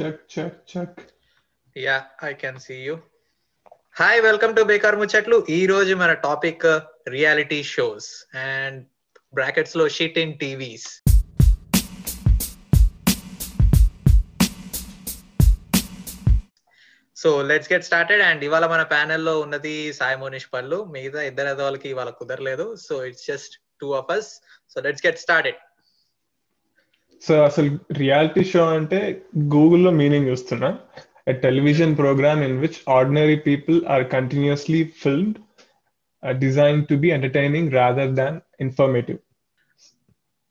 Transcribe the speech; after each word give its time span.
Check 0.00 0.38
check 0.38 0.78
check 0.78 1.00
yeah 1.76 2.04
I 2.24 2.32
can 2.32 2.58
see 2.58 2.74
you 2.74 2.98
hi 3.96 4.22
welcome 4.22 4.56
to 4.56 4.62
Bekaar 4.62 4.96
Muchatlu 4.96 5.46
ఈ 5.48 5.66
రోజు 5.66 5.94
మన 5.94 6.12
topic 6.12 6.66
reality 7.08 7.62
shows 7.62 8.08
and 8.34 8.86
బ్రాకెట్స్లో 9.34 9.88
shit 9.88 10.18
in 10.18 10.38
TVs 10.38 11.02
so 17.16 17.42
let's 17.42 17.72
get 17.72 17.84
started 17.84 18.22
and 18.22 18.44
ఇవాళ 18.44 18.66
మన 18.66 18.82
ప్యానెల్లో 18.82 19.40
ఉన్నది 19.40 19.92
సాయి 19.92 20.16
మోనిష్ 20.16 20.48
పళ్ళు. 20.52 20.84
మిగతా 20.84 21.22
ఇద్దరు 21.22 21.62
వాళ్ళకి 21.62 21.88
ఇవాళ 21.88 22.10
కుదరలేదు. 22.10 22.76
So 22.76 23.04
it's 23.04 23.26
just 23.26 23.54
two 23.80 23.92
of 23.92 24.10
us 24.10 24.40
so 24.68 24.80
let's 24.80 25.06
get 25.06 25.18
started 25.18 25.56
so 27.26 27.34
అసలు 27.42 27.78
రియాలిటీ 27.92 28.44
షో 28.44 28.62
అంటే 28.68 28.98
గూగుల్లో 29.54 29.90
మీనింగ్ 29.90 30.28
చూస్తున్నా. 30.28 30.78
A 31.28 31.32
television 31.32 31.96
program 31.96 32.40
in 32.42 32.58
which 32.60 32.78
ordinary 32.88 33.36
people 33.36 33.86
are 33.86 34.04
continuously 34.08 34.84
filmed 35.02 35.38
design 36.38 36.86
to 36.86 36.94
be 36.94 37.08
entertaining 37.10 37.72
rather 37.72 38.12
than 38.20 38.40
informative 38.60 39.18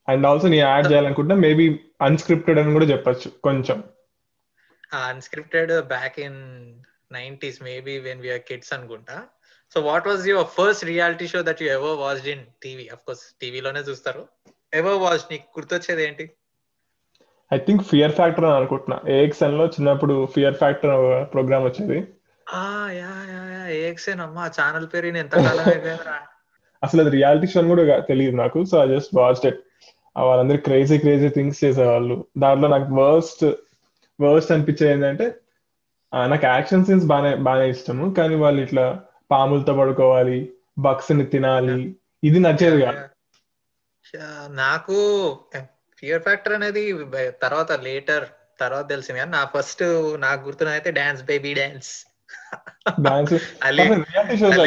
and 0.07 0.27
also 0.27 0.47
నీ 0.47 0.57
add 0.57 0.91
చేయాలనుకుంటున్నా 0.91 1.37
maybe 1.47 1.79
unscripted 2.01 2.59
అని 2.59 2.73
కూడా 2.73 2.85
చెప్పొచ్చు 2.85 3.31
కొంచెం. 3.43 3.77
Unscripted 4.93 5.71
back 5.93 6.19
in 6.19 6.41
nineties 7.11 7.63
maybe 7.63 7.99
when 7.99 8.21
we're 8.21 8.39
kids 8.39 8.73
అనుకుంటా. 8.73 9.23
So 9.73 9.81
what 9.81 10.07
was 10.07 10.27
your 10.27 10.47
first 10.57 10.85
reality 10.85 11.27
show 11.27 11.41
that 11.41 11.63
you 11.63 11.69
ever 11.69 11.97
watched 11.99 12.27
in 12.27 12.45
TV 12.63 12.87
of 12.87 13.03
course 13.07 13.25
టీవీలోనే 13.41 13.79
చూస్తారు. 13.79 14.23
Ever 14.73 14.99
watch 15.05 15.25
నీకు 15.31 15.47
గుర్తొచ్చేది 15.59 16.03
ఏంటి? 16.03 16.25
ఐ 17.53 17.57
థింక్ 17.57 17.83
ఫియర్ 17.83 18.11
ఫ్యాక్టర్ 18.11 18.45
అని 18.45 18.55
అనుకుంటున్నా. 18.55 18.97
ఏఎక్స్ఎన్లో 19.13 19.65
చిన్నప్పుడు 19.65 20.27
ఫియర్ 20.35 20.55
ఫ్యాక్టర్ 20.55 21.33
ప్రోగ్రామ్ 21.33 21.65
వచ్చేది. 21.65 22.07
ఏఎక్స్ఎన్ 23.73 24.19
అమ్మా 24.19 24.45
ఛానల్ 24.47 24.87
పేరు 24.93 25.05
ఎంత 25.05 25.35
అసలు 26.83 27.01
అది 27.01 27.09
రియాలిటీ 27.09 27.47
షో 27.47 27.61
కూడా 27.61 27.99
తెలియదు 27.99 28.35
నాకు. 28.35 28.65
So 28.65 28.83
I 28.83 28.87
just 28.87 29.15
watch 29.17 29.45
it 29.47 29.59
వాళ్ళందరూ 30.17 30.57
క్రేజీ 30.57 30.97
క్రేజీ 30.97 31.29
థింగ్స్ 31.29 31.63
చేసేవాళ్ళు. 31.63 32.25
దాంట్లో 32.37 32.67
నాకు 32.67 32.95
వర్స్ట్ 32.95 33.45
వర్స్ట్ 34.21 34.51
అనిపించేది 34.51 34.91
ఏంటంటే 34.91 35.35
నాకు 36.13 36.45
యాక్షన్ 36.45 36.85
సీన్స్ 36.85 37.05
బాగానే 37.05 37.35
బాగానే 37.35 37.69
ఇష్టము. 37.69 38.13
కానీ 38.13 38.35
వాళ్ళు 38.35 38.61
ఇట్లా 38.61 39.01
పాములతో 39.31 39.73
పడుకోవాలి 39.77 40.51
బక్స్ని 40.79 41.25
తినాలి. 41.25 41.95
ఇది 42.23 42.39
నచ్చేది 42.39 42.81
కాదు. 42.81 42.97
నాకు 44.49 44.97
ఫియర్ 46.05 46.25
ఫ్యాక్టర్ 46.25 46.55
అనేది 46.57 46.81
తర్వాత 47.43 47.71
లేటర్ 47.85 48.25
తర్వాత 48.59 48.85
తెలిసింది 48.89 49.19
కానీ 49.19 49.31
నా 49.37 49.43
ఫస్ట్ 49.53 49.83
నాకు 50.25 50.41
గుర్తున్న 50.47 50.75
అయితే 50.77 50.89
dance 50.97 51.23
baby 51.29 51.51
dance 51.61 51.89
dance 53.05 53.33
shows 54.41 54.59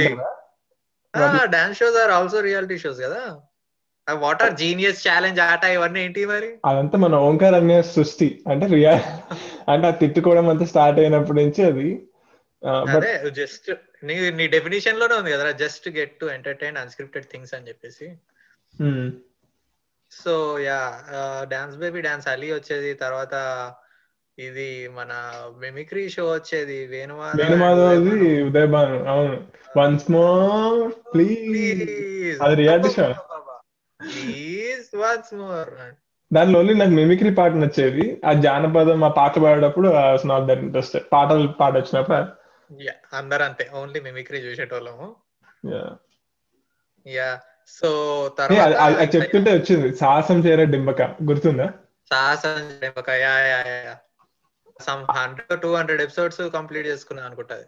dance 1.55 1.79
shows 1.81 1.99
are 2.03 2.13
also 2.17 2.41
reality 2.49 2.77
shows 2.83 3.01
కదా? 3.05 3.21
వాట్ 4.07 4.43
ఆర్ 4.45 4.55
జీనియస్ 4.63 5.01
ఛాలెంజ్ 5.07 5.41
ఆట 5.47 5.65
ఇవన్నీ 5.77 6.01
ఏంటి 6.07 6.23
మరి? 6.33 6.51
అదంతా 6.71 6.99
మన 7.05 7.21
ఓంకార్ 7.29 7.57
అనే 7.59 7.79
సృష్టి. 7.95 8.29
అంటే 8.51 8.67
రియల్ 8.75 9.03
అంటే 9.73 9.87
ఆ 9.87 9.95
తిట్టుకోవడం 10.03 10.49
అంతా 10.53 10.67
స్టార్ట్ 10.73 11.01
అయినప్పటి 11.05 11.39
నుంచి 11.41 11.63
అది. 11.71 11.89
అదే 12.95 13.13
జస్ట్ 13.41 13.69
నీ 14.09 14.15
నీ 14.39 14.47
డెఫినేషన్లోనే 14.57 15.17
ఉంది 15.21 15.33
కదా 15.37 15.53
just 15.65 15.89
get 15.99 16.15
to 16.21 16.27
entertain 16.37 16.79
unscripted 16.85 17.29
things 17.33 17.55
అని 17.59 17.69
చెప్పేసి. 17.69 18.09
So 20.13 20.59
yeah 20.59 20.79
dance 21.49 21.77
baby 21.77 22.01
dance 22.01 22.29
Ali 22.29 22.53
వచ్చేది 22.53 22.95
తర్వాత 22.95 23.35
ఇది 24.39 24.89
మన 24.89 25.13
మిమిక్రీ 25.59 26.09
షో 26.09 26.33
వచ్చేది 26.33 26.77
ఉదయ్ 28.47 28.67
భాను 28.67 28.99
అవును. 29.09 29.39
వన్స్ 29.79 30.11
మోర్ 30.11 30.93
ప్లీజ్ 31.15 32.43
అది 32.43 32.55
reality 32.55 32.89
show 32.89 33.07
please 34.01 34.97
once 34.97 35.35
more 35.35 35.71
దానిలో 36.33 36.59
ఓన్లీ 36.59 36.75
నాకు 36.75 36.91
మిమిక్రీ 36.91 37.31
పాట 37.35 37.53
నచ్చేది. 37.53 38.21
ఆ 38.25 38.33
జానపదం 38.33 39.05
ఆ 39.05 39.09
పాట 39.09 39.39
పాడేటప్పుడు 39.39 39.89
నాట్ 40.25 40.47
దట్ 40.47 40.59
ఇంట్రెస్ట్ 40.59 40.97
పాటలు 41.13 41.49
పాట 41.61 41.73
వచ్చినప్పుడు 41.77 42.17
అందరు 43.13 43.43
అంతే. 43.43 43.71
ఓన్లీ 43.73 44.01
మిమిక్రీ 44.01 44.39
చూసేటోళ్ళము. 44.39 45.17
యా. 47.07 47.31
సో 47.77 47.89
తర్వాత 48.39 49.15
చెప్తుంటే 49.15 49.51
వచ్చింది. 49.57 49.89
సాహసం 49.97 50.39
చేరే 50.47 50.65
డింబక? 50.75 51.03
గుర్తుందా? 51.31 51.67
Sahasam 52.13 52.55
Dimbaka? 52.83 53.09
Yeah 53.25 53.35
yeah 53.53 53.59
yeah 53.71 53.97
some 54.81 55.03
hundred 55.11 55.61
two 55.61 55.71
hundred 55.75 56.03
episodes 56.03 56.43
complete 56.57 56.87
చేసుకున్నాను 56.87 57.29
అనుకుంటది 57.29 57.67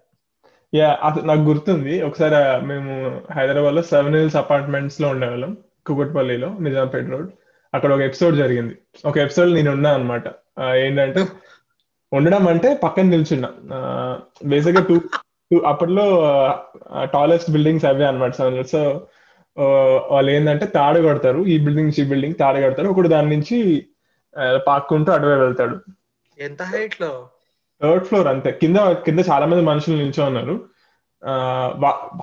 యా 0.72 0.88
నాకు 1.28 1.40
గుర్తుంది. 1.40 1.94
ఒకసారి 2.02 2.66
మేము 2.66 2.92
హైదరాబాద్లో 3.36 3.82
సెవెన్ 3.82 4.16
హిల్స్ 4.16 4.36
అపార్ట్మెంట్స్లో 4.36 5.08
ఉండేవాళ్ళం 5.08 5.52
కుకట్పల్లిలో 5.86 6.48
నిజాంపేట 6.60 7.06
రోడ్. 7.10 7.30
అక్కడ 7.74 7.90
ఒక 7.92 8.00
ఎపిసోడ్ 8.00 8.36
జరిగింది. 8.36 8.74
ఒక 9.04 9.16
ఎపిసోడ్ 9.18 9.50
నేను 9.54 9.70
ఉన్నా 9.72 9.90
అనమాట 9.94 10.26
ఏంటంటే 10.76 11.22
ఉండడం 12.12 12.44
అంటే 12.48 12.68
పక్కన 12.84 13.06
నిల్చున్నా. 13.14 13.50
బేసిక్గా 14.44 14.82
టూ 14.88 14.96
టూ 15.50 15.58
అప్పట్లో 15.66 16.06
టాలెస్ట్ 17.14 17.50
బిల్డింగ్స్ 17.50 17.86
అవే 17.90 18.04
అనమాట 18.04 18.32
సెవెన్ 18.34 18.64
సో 18.64 18.80
వాళ్ళు 19.58 20.30
ఏంటంటే 20.30 20.66
తాడు 20.66 21.00
కడతారు. 21.00 21.40
ఈ 21.46 21.58
బిల్డింగ్ 21.58 21.92
ఈ 21.98 22.04
బిల్డింగ్ 22.04 22.34
తాడు 22.40 22.58
కడతారు. 22.60 22.88
ఒకడు 22.88 23.08
దాని 23.08 23.30
నుంచి 23.36 23.86
పాక్కుంటూ 24.66 25.12
అటువే 25.12 25.36
వెళ్తాడు. 25.36 25.76
ఎంత 26.38 26.62
హైట్లో? 26.62 27.28
థర్డ్ 27.82 28.04
ఫ్లోర్ 28.04 28.28
అంతే. 28.28 28.50
కింద 28.60 28.76
కింద 29.06 29.20
చాలా 29.30 29.46
మంది 29.46 29.62
మనుషులు 29.62 29.96
నిల్చో 29.96 30.24
ఉన్నారు 30.24 30.54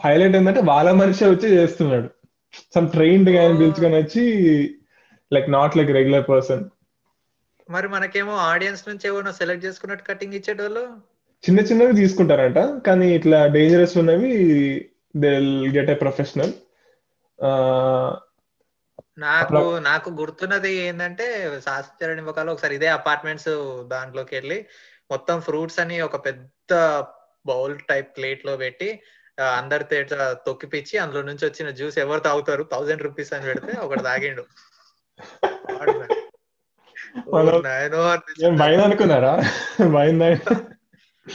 హైలైట్ 0.03 0.35
ఏంటంటే 0.35 0.61
వాళ్ళ 0.61 0.91
మనిషి 0.91 1.25
వచ్చి 1.25 1.49
చేస్తున్నాడు. 1.57 2.09
సమ్ 2.75 2.89
ట్రైన్డ్గా 2.89 3.41
పిలుచుకొని 3.57 3.95
వచ్చి 3.95 4.23
like 5.33 5.49
not 5.51 5.77
like 5.77 5.91
regular 5.91 6.29
person 6.29 6.63
మరి 7.69 7.87
మనకేమో 7.87 8.33
ఆడియన్స్ 8.33 8.83
నుంచి 8.87 9.05
ఏమో 9.07 9.31
సెలెక్ట్ 9.31 9.65
చేసుకున్నట్టు 9.65 10.03
కటింగ్ 10.09 10.33
ఇచ్చేటోళ్ళు? 10.33 10.83
చిన్న 11.43 11.59
చిన్నవి 11.59 11.93
తీసుకుంటారంట. 11.93 12.59
కానీ 12.85 13.07
ఇట్లా 13.15 13.47
డేంజరస్ 13.47 13.97
ఉన్నవి 13.97 14.31
దే 15.15 15.31
గెట్ 15.75 15.89
ఏ 15.89 15.93
ప్రొఫెషనల్ 15.93 16.53
నాకు 19.17 19.77
నాకు 19.77 20.09
గుర్తున్నది 20.09 20.73
ఏంటంటే 20.73 21.61
శాస్త్రచరణ 21.65 22.17
ఇవ్వకాలు 22.17 22.51
ఒకసారి 22.51 22.75
ఇదే 22.75 22.87
అపార్ట్మెంట్స్ 22.87 23.83
దాంట్లోకి 23.87 24.35
వెళ్ళి 24.35 24.65
మొత్తం 25.11 25.41
ఫ్రూట్స్ 25.41 25.79
అని 25.79 26.01
ఒక 26.01 26.25
పెద్ద 26.25 26.99
బౌల్ 27.45 27.79
టైప్ 27.89 28.17
ప్లేట్లో 28.17 28.57
పెట్టి 28.57 29.03
అందరితో 29.57 30.15
తొక్కిపిచ్చి 30.33 30.97
అందులో 30.97 31.21
నుంచి 31.21 31.45
వచ్చిన 31.45 31.69
జ్యూస్ 31.69 31.97
ఎవరు 31.97 32.19
తాగుతారు? 32.19 32.63
థౌసండ్ 32.63 33.01
రూపీస్ 33.01 33.33
అని 33.33 33.43
పెడితే 33.43 33.79
ఒకటి 33.79 34.03
తాగిండు. 34.03 34.45
అనుకున్నారా? 38.81 39.41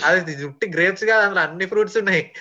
అది 0.04 0.34
జుట్టి 0.34 0.70
గ్రేప్స్గా 0.70 1.16
అందులో 1.16 1.40
అన్ని 1.40 1.66
ఫ్రూట్స్ 1.66 1.96
ఉన్నాయి. 1.96 2.34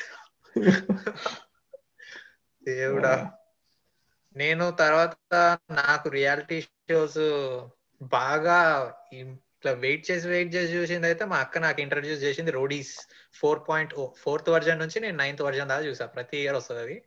దేవుడా. 2.64 3.32
నేను 4.36 4.72
తర్వాత 4.82 5.16
నాకు 5.72 6.10
రియాలిటీ 6.10 6.58
షోస్ 6.62 7.22
బాగా 8.02 8.60
ఇట్లా 9.14 9.72
వెయిట్ 9.84 10.12
చేసి 10.12 10.26
వెయిట్ 10.28 10.54
చేసి 10.56 10.72
చూసింది 10.74 11.08
అయితే 11.08 11.24
మా 11.26 11.38
అక్క 11.38 11.58
నాకు 11.58 11.80
ఇంట్రడ్యూస్ 11.82 12.24
చేసింది 12.24 12.52
Roadies 12.52 12.94
four 13.40 13.60
point 13.70 13.94
O 13.94 14.04
fourth 14.24 14.50
version 14.50 14.80
నుంచి 14.80 15.00
నేను 15.00 15.18
నైన్త్ 15.18 15.44
వర్జన్ 15.48 15.70
దాకా 15.70 15.86
చూసా. 15.86 16.06
ప్రతి 16.16 16.38
ఇయర్ 16.38 16.56
వస్తుంది 16.56 16.82
అది. 16.82 16.98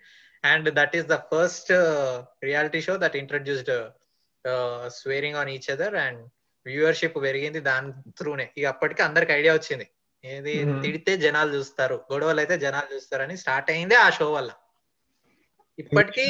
And 0.45 0.69
that 0.71 0.97
is 0.97 1.07
the 1.07 1.17
first 1.33 1.73
reality 2.43 2.81
show 2.81 2.95
that 2.97 3.17
introduced 3.17 3.73
swearing 4.99 5.39
on 5.43 5.51
each 5.51 5.71
other 5.71 5.97
and 6.07 6.23
viewership 6.67 7.19
పెరిగింది 7.27 7.61
దాని 7.61 7.91
త్రూనే. 8.19 8.47
ఇక 8.59 8.67
అప్పటికి 8.67 9.03
అందరికి 9.03 9.33
ఐడియా 9.33 9.55
వచ్చింది. 9.55 9.87
ఏది 10.25 10.53
తిడితే 10.83 11.13
జనాలు 11.17 11.51
చూస్తారు 11.57 11.97
గొడవలు 12.13 12.41
అయితే 12.41 12.57
జనాలు 12.59 12.89
చూస్తారని 12.95 13.35
స్టార్ట్ 13.37 13.71
అయిందే 13.71 13.97
ఆ 13.97 14.11
షో 14.11 14.33
వల్ల. 14.33 14.51
ఇప్పటికీ 15.79 16.27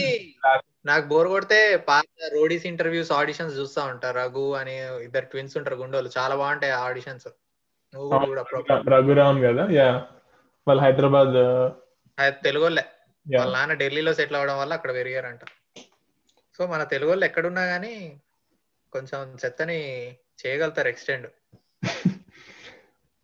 నాకు 0.86 1.06
బోర్ 1.06 1.28
కొడితే 1.28 1.76
పాత 1.76 2.04
రోడీస్ 2.34 2.66
ఇంటర్వ్యూస్ 2.66 3.12
ఆడిషన్స్ 3.12 3.58
చూస్తా 3.58 3.84
ఉంటారు 3.84 4.18
రఘు 4.18 4.52
అని 4.52 5.02
ఇద్దరు 5.04 5.24
ట్విన్స్ 5.24 5.56
ఉంటారు 5.56 5.76
గుండోలు. 5.76 6.10
చాలా 6.18 6.34
బాగుంటాయి 6.34 6.72
ఆడిషన్స్. 6.72 7.28
నువ్వు 7.94 8.26
కూడా 8.26 8.44
రఘురామ్ 8.96 9.42
కదా? 9.44 9.68
యా. 9.70 10.06
వాళ్ళు 10.68 10.82
హైదరాబాద్ 10.84 12.42
తెలుగులే 12.44 12.84
వాళ్ళ 13.38 13.54
నాన్న 13.54 13.74
ఢిల్లీలో 13.74 14.14
సెటిల్ 14.14 14.36
అవడం 14.36 14.58
వల్ల 14.58 14.72
అక్కడ 14.72 14.94
పెరిగారంట. 14.94 15.40
సో 16.58 16.66
మన 16.66 16.84
తెలుగు 16.84 17.08
వాళ్ళు 17.08 17.24
ఎక్కడున్నా 17.24 17.64
గానీ 17.64 18.20
కొంచెం 18.92 19.36
చెత్తని 19.44 20.10
చేయగలుగుతారు 20.46 20.88
ఎక్స్టెండ్. 20.88 21.26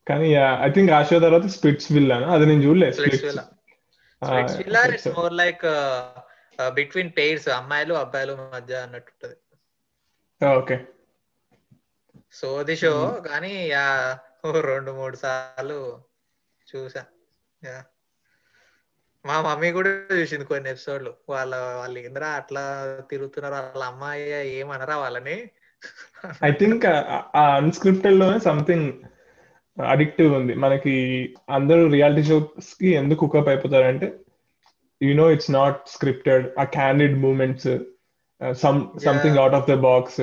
కానీ 0.09 0.35
ఐ 0.61 0.71
థింక్ 0.71 0.93
ఆ 0.93 1.03
షో 1.03 1.19
తర్వాత 1.19 1.47
స్పిట్స్ 1.47 1.93
విల్ 1.93 2.13
అది 2.13 2.47
నేను 2.47 2.63
చూడలేదు. 2.63 2.93
Splitsvilla 4.57 4.95
it's 4.95 5.09
more 5.09 5.33
like 5.33 5.65
between 6.69 7.11
pairs 7.17 7.49
అమ్మాయిలు 7.49 7.95
అబ్బాయిలు 7.95 8.51
మధ్య 8.55 8.75
అన్నట్టు 8.75 9.27
ఉంటది. 9.27 9.41
ఓకే. 10.47 10.81
సోది 12.33 12.77
షో 12.77 13.23
కానీ 13.29 13.71
ఓ 14.47 14.61
రెండు 14.61 14.93
మూడు 14.93 15.17
సార్లు 15.17 16.03
చూసా. 16.77 17.05
యా. 17.65 17.85
మా 19.27 19.41
మమ్మీ 19.41 19.73
కూడా 19.73 20.15
చూసింది 20.15 20.45
కొన్ని 20.45 20.71
ఎపిసోడ్లు. 20.71 21.15
వాళ్ళ 21.29 21.57
వాళ్ళ 21.57 21.99
ఇంద్ర 21.99 22.25
అట్లా 22.25 22.97
తిరుగుతున్నారు 23.11 23.55
వాళ్ళ 23.55 23.85
అమ్మాయి 23.85 24.49
ఏమనరా 24.49 24.97
వాళ్ళని? 24.97 25.51
ఐ 26.45 26.53
థింక్ 26.53 26.87
ఆ 27.37 27.57
అన్స్క్రిప్టెడ్లోనే 27.57 28.39
సంథింగ్ 28.39 28.93
అడిక్టివ్ 29.89 30.35
ఉంది. 30.35 30.55
మనకి 30.55 31.25
అందరూ 31.51 31.87
రియాలిటీ 31.87 32.29
షోస్కి 32.29 32.89
ఎందుకు 32.89 33.27
కుకప్ 33.27 33.49
అయిపోతారంటే 33.49 34.19
you 35.01 35.15
know 35.15 35.27
it's 35.31 35.51
not 35.51 35.81
scripted 35.89 36.47
ఆ 36.59 36.65
candid 36.65 37.17
moments 37.19 37.71
some 38.63 38.81
something 39.07 39.39
out 39.39 39.57
of 39.59 39.71
the 39.71 39.77
box 39.89 40.21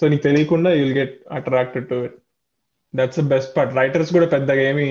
so 0.00 0.04
నీకు 0.12 0.22
తెలియకుండా 0.22 0.70
you'll 0.72 0.96
get 0.98 1.16
attracted 1.30 1.88
to 1.88 1.98
it 2.04 2.16
that's 2.94 3.20
best 3.34 3.52
part 3.56 3.74
writers 3.74 4.12
కూడా 4.12 4.26
పెద్దగా 4.26 4.62
ఏమి 4.70 4.86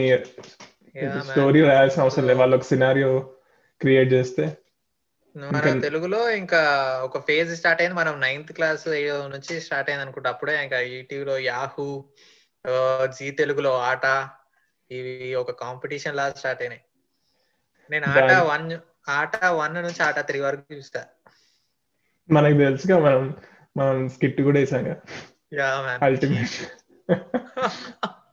స్టోరీ 1.29 1.61
రాయాల్సిన 1.61 2.03
అవసరం 2.03 2.25
లేదు. 2.27 2.39
వాళ్ళు 2.39 2.55
ఒక 2.57 2.65
సినారియో 2.71 3.09
క్రియేట్ 3.81 4.09
చేస్తే 4.13 4.43
మన 5.35 5.79
తెలుగులో 5.85 6.19
ఇంకా 6.41 6.61
ఒక 7.03 7.19
ఫేజ్ 7.27 7.49
స్టార్ట్ 7.59 7.81
అయింది. 7.81 7.97
మనం 7.99 8.13
నైన్త్ 8.21 8.51
క్లాస్ 8.57 8.85
నుంచి 9.33 9.53
స్టార్ట్ 9.65 9.89
అయింది 9.89 10.03
అనుకుంటా. 10.05 10.29
అప్పుడే 10.29 10.53
ఇంకా 10.63 10.79
ఈటీవీలో 10.97 11.35
యాహూ 11.39 11.87
జీ 13.17 13.27
తెలుగులో 13.41 13.73
ఆట 13.89 14.05
ఇవి 14.91 15.33
ఒక 15.41 15.51
కాంపిటీషన్ 15.63 16.17
లాగా 16.19 16.37
స్టార్ట్ 16.41 16.61
అయినాయి. 16.61 16.83
నేను 17.91 18.05
ఆట 18.07 18.31
వన్ 18.31 18.77
ఆట 19.09 19.45
వన్ 19.45 19.73
నుంచి 19.73 20.03
ఆట 20.03 20.19
త్రీ 20.19 20.39
వరకు 20.39 20.73
చూస్తా. 20.73 21.05
మనకు 22.31 22.57
తెలుసుగా 22.57 22.99
మనం 22.99 23.35
మనం 23.77 24.09
స్కిట్ 24.09 24.41
కూడా 24.41 24.59
వేసాం 24.59 24.95
అల్టిమేట్ 26.03 26.57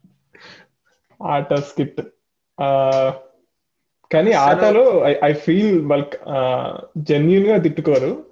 ఆట 1.22 1.54
స్కిట్. 1.54 2.00
కానీ 4.10 4.32
ఆటలో 4.32 4.84
ఐ 5.24 5.32
ఫీల్ 5.32 5.86
వాళ్ళు 5.86 6.06
జెన్యున్గా 6.98 7.56
తిట్టుకోరు. 7.56 8.26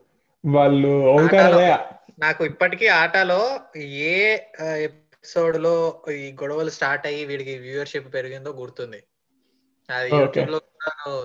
వాళ్ళు 0.44 0.92
నాకు 2.20 2.44
ఇప్పటికీ 2.44 2.86
ఆటలో 2.88 3.60
ఏ 4.08 4.38
ఎపిసోడ్లో 4.84 6.02
ఈ 6.10 6.32
గొడవలు 6.42 6.70
స్టార్ట్ 6.70 7.06
అయ్యి 7.06 7.24
వీడికి 7.24 7.58
వ్యూవర్షిప్ 7.58 8.14
పెరిగిందో 8.14 8.50
గుర్తుంది. 8.50 9.00
అది 9.96 10.10
యూట్యూబ్లో 10.16 10.60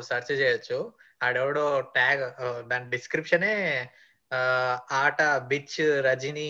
సెర్చ్ 0.01 0.31
చేయొచ్చు. 0.31 0.93
ఆడెవడో 1.23 1.81
ట్యాగ్ 1.81 2.23
దాని 2.69 2.89
డిస్క్రిప్షనే 2.89 3.53
ఆట 4.91 5.21
బిచ్ 5.51 5.77
రజనీ 6.05 6.49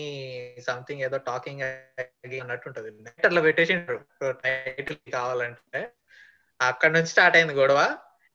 సంథింగ్ 0.66 1.02
ఏదో 1.02 1.16
టాకింగ్ 1.16 1.62
అన్నట్టు 2.40 2.68
ఉంటది. 2.68 2.90
అట్లా 3.26 3.40
పెట్టేసిండ్రు. 3.40 3.98
టైటిల్ 4.44 5.12
కావాలంటే. 5.12 5.82
అక్కడ 6.60 6.90
నుంచి 6.90 7.06
స్టార్ట్ 7.06 7.36
అయింది 7.36 7.54
గొడవ. 7.54 7.80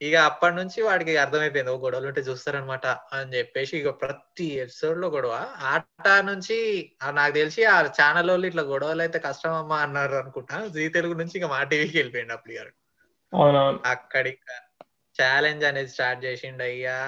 ఇక 0.02 0.14
అప్పటి 0.28 0.54
నుంచి 0.54 0.82
వాడికి 0.82 1.16
అర్థమైపోయింది. 1.16 1.70
ఓ 1.70 1.76
గొడవలు 1.78 2.06
ఉంటే 2.06 2.20
చూస్తారనమాట 2.20 2.86
అని 2.86 3.34
చెప్పేసి 3.38 3.78
ఇక 3.78 3.88
ప్రతి 4.02 4.46
ఎపిసోడ్లో 4.64 5.08
గొడవ 5.08 5.34
ఆట 5.72 6.08
నుంచి 6.30 6.58
నాకు 7.10 7.34
తెలిసి 7.34 7.64
ఆ 7.64 7.76
ఛానల్ 8.00 8.30
వాళ్ళు 8.30 8.46
ఇట్లా 8.46 8.62
గొడవలు 8.62 9.02
అయితే 9.02 9.18
కష్టం 9.18 9.54
అమ్మా 9.54 9.78
అన్నారు 9.86 10.14
అనుకుంటా. 10.14 10.56
జీ 10.76 10.88
తెలుగు 10.88 11.14
నుంచి 11.14 11.36
ఇక 11.36 11.44
మా 11.44 11.62
టీవీకి 11.72 11.98
వెళ్ళిపోయింది 11.98 12.32
అప్పుడు 12.32 12.54
గారు 12.54 12.72
అక్కడి 13.92 14.32
ఛాలెంజ్ 15.16 15.64
అనేది 15.64 15.88
స్టార్ట్ 15.88 16.24
చేసిండు 16.24 16.62
అయ్యా. 16.62 16.98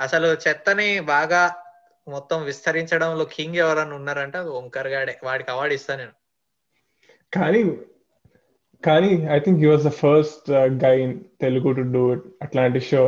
అసలు 0.00 0.28
చెత్తని 0.44 1.00
బాగా 1.00 1.42
మొత్తం 2.08 2.42
విస్తరించడంలో 2.44 3.24
కింగ్ 3.24 3.56
ఎవరన్నా 3.56 3.96
ఉన్నారంటే? 3.96 4.38
ఓంకర్ 4.38 4.88
గాడే. 4.88 5.20
వాడికి 5.24 5.50
అవార్డు 5.50 5.74
ఇస్తా 5.74 5.96
నేను. 5.96 6.14
కానీ 7.32 7.60
కానీ 8.82 9.10
I 9.32 9.38
think 9.38 9.60
he 9.60 9.66
was 9.66 9.84
the 9.84 9.88
first 9.88 10.50
guy 10.84 11.02
in 11.02 11.20
Telugu 11.40 11.72
to 11.72 11.80
do 11.80 12.12
it 12.12 12.26
అట్లాంటి 12.42 12.80
షో 12.80 13.04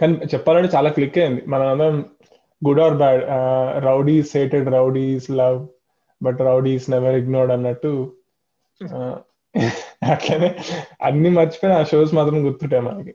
కానీ 0.00 0.14
చెప్పాలంటే 0.34 0.76
చాలా 0.76 0.90
క్లిక్ 0.90 1.18
అయింది. 1.18 1.42
మనం 1.46 1.66
అందరం 1.68 1.98
good 2.62 2.80
or 2.80 2.94
bad 2.94 3.22
Roadies 3.84 4.36
hated 4.36 4.68
Roadies 4.74 5.30
love 5.30 5.68
but 6.22 6.40
Roadies 6.40 6.90
never 6.90 7.14
ignored 7.14 7.52
అన్నట్టు 7.52 7.92
అట్లనే 10.12 10.48
అన్ని 11.02 11.30
మర్చిపోయిన 11.30 11.78
ఆ 11.78 11.84
షోస్ 11.84 12.14
మాత్రం 12.14 12.38
గుర్తుంటాయి 12.46 12.82
మనకి. 12.82 13.12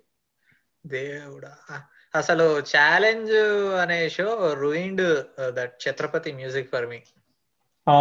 దేవుడా. 0.85 1.51
అసలు 2.13 2.45
ఛాలెంజ్ 2.69 3.33
అనే 3.81 3.99
show 4.09 4.27
ruined 4.59 5.03
that 5.55 5.75
Chhatrapati 5.83 6.31
music 6.33 6.71
for 6.71 6.87
me. 6.87 6.99
ఆ 7.87 7.95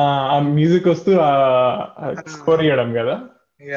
మ్యూజిక్ 0.48 0.88
వస్తూ 0.88 1.12
స్కోర్ 2.34 2.64
చేయడం 2.64 2.88
కదా? 2.92 3.16
ఇక 3.60 3.74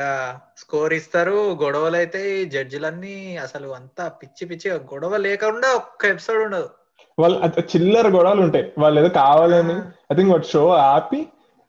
స్కోర్ 0.58 0.94
ఇస్తారు. 0.94 1.36
గొడవలు 1.62 1.98
అయితే 1.98 2.22
జడ్జిలన్నీ 2.54 3.16
అసలు 3.46 3.68
అంతా 3.78 4.06
పిచ్చి 4.20 4.44
పిచ్చి 4.50 4.70
గొడవ 4.92 5.18
లేకుండా 5.28 5.70
ఒక్క 5.76 6.06
ఎపిసోడ్ 6.14 6.42
ఉండదు. 6.46 6.70
వాళ్ళు 7.18 7.38
చిల్లర 7.72 8.08
గొడవలు 8.08 8.42
ఉంటాయి 8.42 8.66
వాళ్ళు 8.78 8.98
ఏదో 9.00 9.10
కావాలని 9.18 9.76
ఐ 10.12 10.16
థింక్ 10.16 10.46
షో 10.46 10.64
ఆపి 10.88 11.20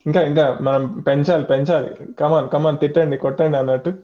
ఇంకా 0.07 0.23
ఇంకా 0.23 0.59
మనం 0.63 1.01
పెంచాలి 1.01 1.45
పెంచాలి. 1.45 2.15
కమాన్ 2.15 2.51
కమాన్ 2.51 2.79
తిట్టండి 2.79 3.17
కొట్టండి 3.17 3.57
అన్నట్టు. 3.59 4.03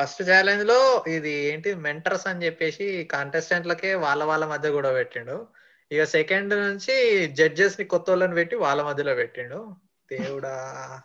ఫస్ట్ 0.00 0.22
ఛాలెంజ్లో 0.30 1.04
ఇది 1.08 1.30
ఏంటి 1.30 1.74
మెంటర్స్ 1.74 2.26
అని 2.26 2.46
చెప్పేసి 2.46 3.08
కాంటెస్టెంట్లకే 3.10 3.94
వాళ్ళ 3.94 4.24
వాళ్ళ 4.24 4.46
మధ్య 4.46 4.70
కూడా 4.70 4.92
పెట్టిండు. 4.92 5.46
ఇక 5.92 6.04
సెకండ్ 6.04 6.54
నుంచి 6.54 7.26
జడ్జెస్ని 7.26 7.86
కొత్త 7.86 8.10
వాళ్ళని 8.10 8.34
పెట్టి 8.34 8.56
వాళ్ళ 8.56 8.82
మధ్యలో 8.82 9.14
పెట్టిండు. 9.14 9.74
దేవుడా. 10.10 11.00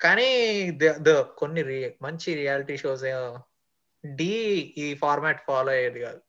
కానీ 0.00 0.28
కొన్ని 1.38 1.92
మంచి 2.02 2.34
రియాలిటీ 2.34 2.76
షోస్ 2.76 3.36
డి 4.06 4.34
ఈ 4.78 4.94
ఫార్మాట్ 4.94 5.42
ఫాలో 5.46 5.72
అయ్యేది 5.72 6.00
కాదు. 6.00 6.20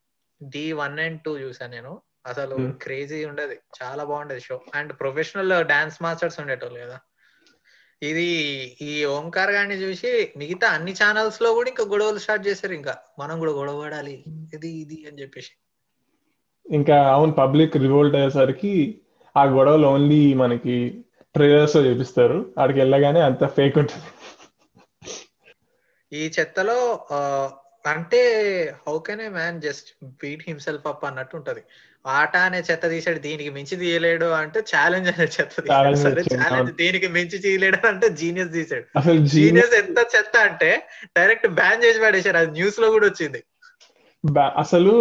డి 0.44 0.72
వన్ 0.72 1.00
అండ్ 1.00 1.22
టూ 1.22 1.38
చూసాను 1.38 1.72
నేను. 1.72 2.02
అసలు 2.28 2.56
క్రేజీ 2.82 3.20
ఉండేది. 3.26 3.56
చాలా 3.80 4.04
బాగుండేది 4.04 4.42
show 4.42 4.56
and 4.76 4.94
professional 5.00 5.54
dance 5.66 5.98
masters 6.04 6.40
ఉండేటోళ్ళు 6.40 6.80
కదా. 6.86 7.00
ఇది 8.04 8.26
ఈ 8.82 9.06
ఓంకార్ 9.06 9.52
గారిని 9.52 9.76
చూసి 9.76 10.10
మిగతా 10.38 10.68
అన్ని 10.70 10.94
ఛానల్స్లో 11.04 11.54
కూడా 11.54 11.70
ఇంకా 11.70 11.84
గొడవలు 11.84 12.20
స్టార్ట్ 12.26 12.48
చేశారు 12.48 12.74
ఇంకా. 12.74 12.98
మనం 13.20 13.40
కూడా 13.40 13.52
గొడవ 13.52 13.82
పడాలి. 13.82 14.24
ఇది 14.54 14.70
ఇది 14.82 14.98
అని 15.08 15.22
చెప్పేసి. 15.22 15.52
ఇంకా 16.72 16.98
అవును 17.12 17.32
పబ్లిక్ 17.32 17.78
రివోల్ట్ 17.78 18.16
అయ్యేసరికి 18.16 18.74
ఆ 19.38 19.44
గొడవలు 19.46 19.88
ఓన్లీ 19.88 20.34
మనకి 20.34 20.76
ట్రైలర్స్లో 21.36 21.82
చూపిస్తారు. 21.82 22.38
అక్కడికి 22.58 22.80
వెళ్ళగానే 22.80 23.22
అంత 23.22 23.44
ఫేక్ 23.48 23.78
ఉంటుంది. 23.78 24.10
ఈ 26.14 26.32
చెత్తలో 26.40 26.80
అంటే 27.88 28.22
how 28.88 28.94
can 29.00 29.22
a 29.22 29.28
man 29.30 29.62
just 29.62 29.90
beat 30.04 30.44
himself 30.48 30.88
up 30.88 31.06
అన్నట్టు 31.06 31.36
ఉంటది. 31.38 31.62
ఆట 32.08 32.36
అనే 32.38 32.60
చెత్త 32.60 32.90
తీసాడు 32.90 33.20
దీనికి 33.20 33.50
మించి 33.50 33.76
తీయలేడు 33.76 34.26
అంటే 34.26 34.60
ఛాలెంజ్ 34.72 35.08
అనే 35.08 35.28
చెత్త 35.36 35.62
తీసాడు 35.62 35.96
సరే 35.96 36.24
ఛాలెంజ్ 36.36 36.72
దీనికి 36.72 37.08
మించి 37.08 37.38
తీయలేడు 37.38 37.88
అంటే 37.88 38.10
జీనియస్ 38.10 38.52
తీసాడు 38.54 39.16
జీనియస్ 39.26 39.74
ఎంత 39.74 40.00
చెత్త 40.16 40.38
అంటే 40.38 40.72
డైరెక్ట్ 41.18 41.48
బ్యాన్ 41.48 41.84
చేసి 41.84 42.00
పడేశారు 42.00 42.38
అది 42.38 42.52
న్యూస్లో 42.52 42.90
కూడా 42.92 43.08
వచ్చింది. 43.08 43.42
అసలు 44.64 44.94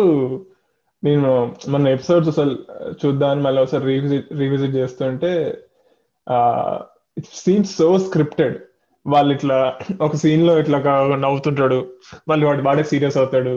నేను 1.03 1.57
మన 1.69 1.89
ఎపిసోడ్స్ 1.89 2.29
అసలు 2.29 2.55
చూద్దామని 3.01 3.43
మళ్ళీ 3.43 3.63
ఒకసారి 3.63 3.85
రీవిజిట్ 3.85 4.29
రీవిజిట్ 4.39 4.75
చేస్తుంటే 4.75 5.31
ఇట్ 7.19 7.31
సీన్స్ 7.35 7.77
సో 7.77 7.89
స్క్రిప్టెడ్ 7.99 8.57
వాళ్ళు 9.07 9.33
ఇట్లా 9.35 9.79
ఒక 10.01 10.17
సీన్లో 10.17 10.59
ఇట్లా 10.59 10.79
నవ్వుతుంటాడు. 11.17 11.79
మళ్ళీ 12.29 12.47
వాడు 12.47 12.63
వాడే 12.63 12.83
సీరియస్ 12.83 13.17
అవుతాడు. 13.17 13.55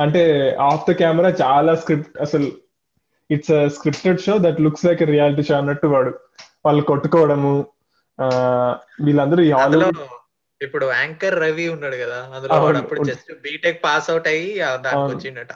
అంటే 0.00 0.22
ఆఫ్ 0.60 0.90
ద 0.90 0.92
కెమెరా 0.92 1.30
చాలా 1.42 1.74
స్క్రిప్ట్ 1.74 2.18
అసలు 2.20 2.48
it's 3.30 3.54
scripted 3.76 4.20
show 4.26 4.34
that 4.46 4.60
looks 4.66 4.86
like 4.88 5.02
reality 5.14 5.44
show 5.48 5.54
అన్నట్టు 5.60 5.88
వాడు. 5.94 6.12
వాళ్ళు 6.66 6.82
కొట్టుకోవడము 6.92 7.52
వీళ్ళందరూ 9.06 9.42
ఇప్పుడు 10.60 10.86
యాంకర్ 10.98 11.34
రవి 11.42 11.64
ఉన్నాడు 11.72 11.96
కదా 12.00 12.16
అందులో 12.36 12.54
అప్పుడు 12.78 13.04
జస్ట్ 13.08 13.28
బీటెక్ 13.44 13.78
పాస్ 13.84 14.08
అవుట్ 14.12 14.28
అయ్యి 14.30 14.48
దానికి 14.84 15.10
వచ్చిండట. 15.12 15.52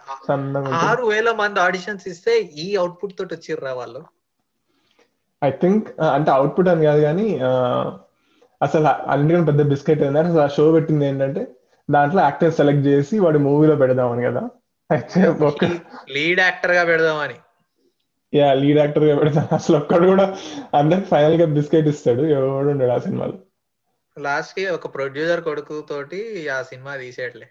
ఆరు 0.83 1.05
వేల 1.13 1.31
మంది 1.41 1.59
ఆడిషన్స్ 1.65 2.05
ఇస్తే 2.13 2.35
ఈ 2.65 2.67
అవుట్పుట్ 2.83 3.17
తోటి 3.19 3.35
వచ్చిర్రా 3.37 3.73
వాళ్ళు? 3.81 4.03
ఐ 5.43 5.51
థింక్ 5.63 5.89
అంటే 6.17 6.31
అవుట్పుట్ 6.37 6.71
అని 6.73 6.87
కాదు 6.89 7.01
కానీ 7.09 7.27
అసలు 8.61 8.89
అన్నిటికన్నా 9.13 9.49
పెద్ద 9.51 9.63
బిస్కెట్ 9.73 10.03
ఏంటంటే 10.07 10.29
అసలు 10.31 10.45
ఆ 10.47 10.51
షో 10.57 10.65
పెట్టింది 10.77 11.05
ఏంటంటే 11.11 11.43
దాంట్లో 11.89 12.21
యాక్టర్ 12.27 12.53
సెలెక్ట్ 12.59 12.85
చేసి 12.91 13.15
వాడి 13.25 13.39
మూవీలో 13.47 13.77
పెడదామని 13.83 14.23
కదా. 14.29 14.43
అయితే 14.91 15.21
లీడ్ 16.17 16.41
యాక్టర్గా 16.47 16.85
పెడదామని. 16.91 17.37
యా 18.35 18.55
లీడ్ 18.55 18.79
యాక్టర్గా 18.79 19.19
పెడదాం 19.19 19.49
అసలు 19.55 19.77
ఒక్కడు 19.77 20.07
కూడా 20.07 20.39
అందరికి 20.75 21.07
ఫైనల్గా 21.07 21.47
బిస్కెట్ 21.47 21.89
ఇస్తాడు. 21.89 22.23
ఎవడు 22.23 22.69
ఉండడు 22.69 22.91
ఆ 22.91 22.99
సినిమాలో. 22.99 23.39
లాస్ట్కి 24.19 24.67
ఒక 24.67 24.95
ప్రొడ్యూసర్ 24.95 25.41
కొడుకు 25.41 25.87
తోటి 25.91 26.49
ఆ 26.49 26.63
సినిమా 26.63 26.97
తీసేయట్లే. 26.97 27.49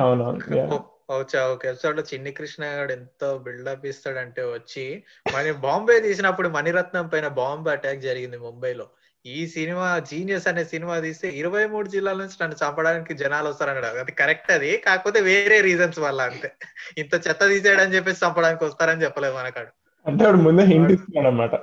అవునవును 0.00 0.90
ఒక 1.10 1.66
ఎపిసోడ్లో 1.66 2.02
చిన్ని 2.14 2.32
కృష్ణ 2.32 2.64
గారు 2.64 2.92
ఎంతో 2.92 3.38
బిల్డప్ 3.38 3.86
ఇస్తాడంటే 3.86 4.42
వచ్చి 4.42 5.04
మరి 5.34 5.52
బాంబే 5.52 6.00
తీసినప్పుడు 6.00 6.48
మణిరత్నం 6.48 7.06
పైన 7.06 7.28
బాంబ్ 7.28 7.68
అటాక్ 7.68 8.00
జరిగింది 8.00 8.38
ముంబైలో. 8.38 8.86
ఈ 9.26 9.46
సినిమా 9.46 9.98
జీనియస్ 9.98 10.48
అనే 10.48 10.64
సినిమా 10.64 11.00
తీస్తే 11.00 11.28
ఇరవై 11.28 11.66
మూడు 11.66 11.88
జిల్లాల 11.88 12.16
నుంచి 12.16 12.38
నన్ను 12.42 12.56
చంపడానికి 12.62 13.14
జనాలు 13.14 13.48
వస్తారన్నాడు. 13.48 13.86
అది 13.86 14.12
కరెక్ట్ 14.12 14.52
అది 14.52 14.76
కాకపోతే 14.76 15.20
వేరే 15.20 15.60
రీజన్స్ 15.60 15.98
వల్ల 15.98 16.20
అంతే. 16.22 16.52
ఇంత 16.98 17.14
చెత్త 17.14 17.48
తీసేయడని 17.48 17.94
చెప్పేసి 17.94 18.26
చంపడానికి 18.26 18.64
వస్తారని 18.64 19.04
చెప్పలేదు 19.04 19.34
మనకాడు. 19.34 19.79
అంటే 20.10 20.26
వాడు 20.26 20.38
ముందే 20.46 20.64
హింట్ 20.70 20.92
ఇస్తున్నాడు 20.92 21.28
అనమాట 21.28 21.54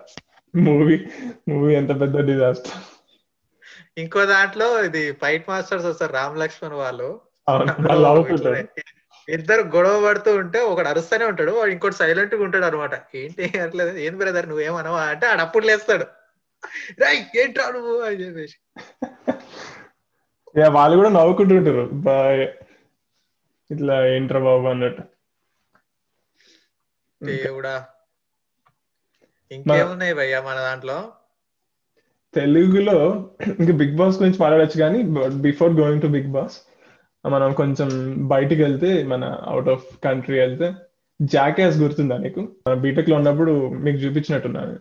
మూవీ 0.53 1.05
మూవీ 1.49 1.73
ఎంత 1.73 2.01
పెద్ద 2.01 2.29
డిజాస్టర్ 2.29 2.73
ఇంకో 3.97 4.19
దాంట్లో 4.31 4.83
ఇది 4.83 5.17
ఫైట్ 5.21 5.49
మాస్టర్స్ 5.49 5.85
వస్తారు 5.85 6.13
రామ్ 6.13 6.39
లక్ష్మణ్ 6.39 6.81
వాళ్ళు. 6.81 7.21
ఇద్దరు 9.27 9.69
గొడవ 9.75 10.05
పడుతూ 10.05 10.35
ఉంటే 10.35 10.69
ఒకడు 10.69 10.87
అరుస్తూనే 10.87 11.25
ఉంటాడు 11.25 11.51
వాడు 11.51 11.71
ఇంకోటి 11.71 11.95
సైలెంట్గా 11.95 12.43
ఉంటాడు 12.43 12.65
అనమాట 12.65 12.91
ఏంటి 13.15 13.59
అట్లేదు 13.63 13.97
ఏం 13.97 14.17
బ్రదర్ 14.17 14.49
నువ్వేమనవా 14.49 15.05
అంటే 15.05 15.27
ఆడ 15.27 15.41
అప్పుడు 15.41 15.65
లేస్తాడు. 15.65 16.05
రై 17.01 17.41
ఏంట్రా 17.41 17.69
నువ్వు 17.69 18.01
అని 18.01 18.23
చెప్పేసి. 18.23 18.57
వాళ్ళు 20.75 20.97
కూడా 20.97 21.09
నవ్వుకుంటుంటారు 21.09 21.89
ఇట్లా 23.69 24.07
ఏంట్రా 24.07 24.39
బాబు 24.39 24.67
అన్నట్టు. 24.67 25.01
దేవుడా. 27.21 27.85
ఇంకేమున్నాయి 29.51 30.13
భయ్యా 30.13 30.41
మన 30.41 30.55
దాంట్లో? 30.55 31.03
తెలుగులో 32.35 33.29
ఇంకా 33.59 33.73
బిగ్ 33.73 33.95
బాస్ 33.95 34.17
గురించి 34.17 34.37
మాట్లాడచ్చు 34.41 34.79
కానీ 34.79 35.03
before 35.41 35.71
going 35.71 36.01
to 36.01 36.07
Bigg 36.07 36.31
Boss 36.31 36.57
మనం 37.25 37.53
కొంచెం 37.53 37.89
బయటికి 38.27 38.63
వెళ్తే 38.63 39.03
మన 39.03 39.23
అవుట్ 39.43 39.69
ఆఫ్ 39.69 39.83
కంట్రీ 40.03 40.39
వెళ్తే 40.39 40.73
జాకేస్ 41.21 41.77
గుర్తుందా 41.77 42.17
నీకు? 42.17 42.39
మన 42.39 42.73
బీటెక్లో 42.73 43.15
ఉన్నప్పుడు 43.15 43.69
మీకు 43.69 43.97
చూపించినట్టున్నాను. 43.97 44.79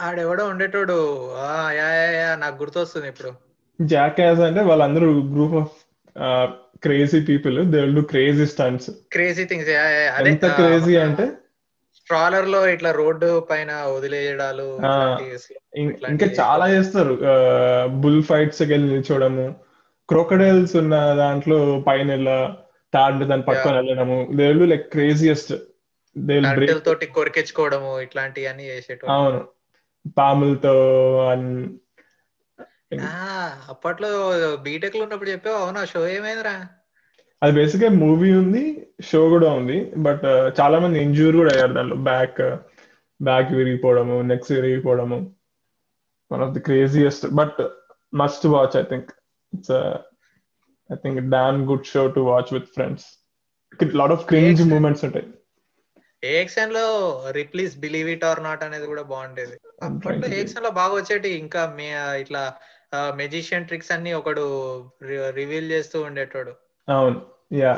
ఆడెవడో 0.00 0.44
ఉండేటోడు. 0.46 1.30
నాకు 2.38 2.62
గుర్తొస్తుంది 2.62 3.08
ఇప్పుడు. 3.08 3.32
జాకేస్ 3.80 4.40
అంటే 4.40 4.60
వాళ్ళందరూ 4.60 5.22
group 5.22 5.54
of 5.54 5.70
crazy 6.82 7.20
people. 7.20 7.66
They 7.66 7.80
will 7.80 7.94
do 7.94 8.02
crazy 8.02 8.46
stunts. 8.46 8.90
Crazy 9.12 9.44
things 9.44 9.68
ఎంత 9.68 10.46
క్రేజీ 10.46 10.96
అంటే 10.96 11.32
స్ట్రాలర్లో 12.02 12.60
ఇట్లా 12.68 12.90
రోడ్డు 12.92 13.28
పైన 13.50 13.72
వదిలేయడాలు 13.86 14.66
ఇంకా 16.12 16.26
చాలా 16.40 16.66
చేస్తారు. 16.70 17.14
బుల్ 18.02 18.22
ఫైట్స్ 18.22 18.62
వెళ్ళి 18.62 18.88
నిల్చోవడము 18.88 19.46
క్రోకడైల్స్ 20.08 20.76
ఉన్న 20.76 20.94
దాంట్లో 21.14 21.58
పైన 21.86 22.10
ఇలా 22.10 22.38
తాడు 22.92 23.24
దాని 23.24 23.42
పక్కన 23.42 23.74
వెళ్ళడము. 23.76 24.18
దే 24.36 24.46
లైక్ 24.64 24.86
క్రేజియస్ట్ 24.90 25.52
తోటి 26.84 27.06
కొరికించుకోవడము 27.16 28.00
ఇట్లాంటివి 28.00 28.46
అన్ని 28.46 28.64
చేసేటోడు 28.66 29.12
అవును. 29.12 29.40
పాములతో 30.18 30.74
అప్పట్లో 33.72 34.10
బీటెక్లో 34.64 35.02
ఉన్నప్పుడు 35.02 35.30
చెప్పావు 35.30 35.56
అవునా? 35.56 35.82
షో 35.84 36.00
ఏమైందిరా? 36.08 36.54
అది 37.42 37.52
బేసిక్ 37.58 37.84
మూవీ 38.04 38.30
ఉంది 38.40 38.64
షో 39.08 39.20
కూడా 39.34 39.48
ఉంది 39.60 39.78
బట్ 40.06 40.26
చాలా 40.60 40.76
మంది 40.78 40.98
ఇంజూర్ 41.06 41.36
కూడా 41.40 41.52
అయ్యారు 41.54 41.74
దాంట్లో. 41.78 41.96
బ్యాక్ 42.10 42.40
బ్యాక్ 43.20 43.50
విరిగిపోవడము 43.58 44.16
necks 44.30 44.52
విరిగిపోవడము. 44.56 45.18
One 46.32 46.42
of 46.46 46.54
the 46.56 46.60
craziest 46.60 47.26
but 47.40 47.60
must 48.22 48.46
watch 48.54 48.76
I 48.80 48.84
think 48.92 49.10
it's 49.52 49.74
I 50.90 50.96
think 51.04 51.20
damn 51.36 51.60
good 51.70 51.86
show 51.92 52.02
to 52.16 52.22
watch 52.30 52.50
with 52.54 52.68
friends 52.76 53.06
lot 54.00 54.14
of 54.16 54.24
cringe. 54.30 54.62
Moments 54.74 55.04
ఉంటాయి. 55.08 55.26
ఏఎక్స్ఎన్లో 56.24 56.86
Ripley's 57.30 57.74
believe 57.84 58.08
it 58.14 58.24
or 58.24 58.40
not 58.42 58.64
అనేది 58.66 58.86
కూడా 58.90 59.02
బాగుండేది. 59.12 59.56
అప్పట్లో 59.86 60.60
లో 60.64 60.70
బాగా 60.80 60.92
వచ్చేటి 60.94 61.30
ఇంకా 61.42 61.62
మే 61.78 61.88
ఇట్లా 62.22 62.42
మెజిషియన్ 63.22 63.66
ట్రిక్స్ 63.70 63.92
అన్ని 63.94 64.12
ఒకడు 64.18 64.44
రివీల్ 65.38 65.68
చేస్తూ 65.74 65.98
ఉండేటోడు. 66.08 66.52
అవును. 66.88 67.18
Yeah 67.52 67.72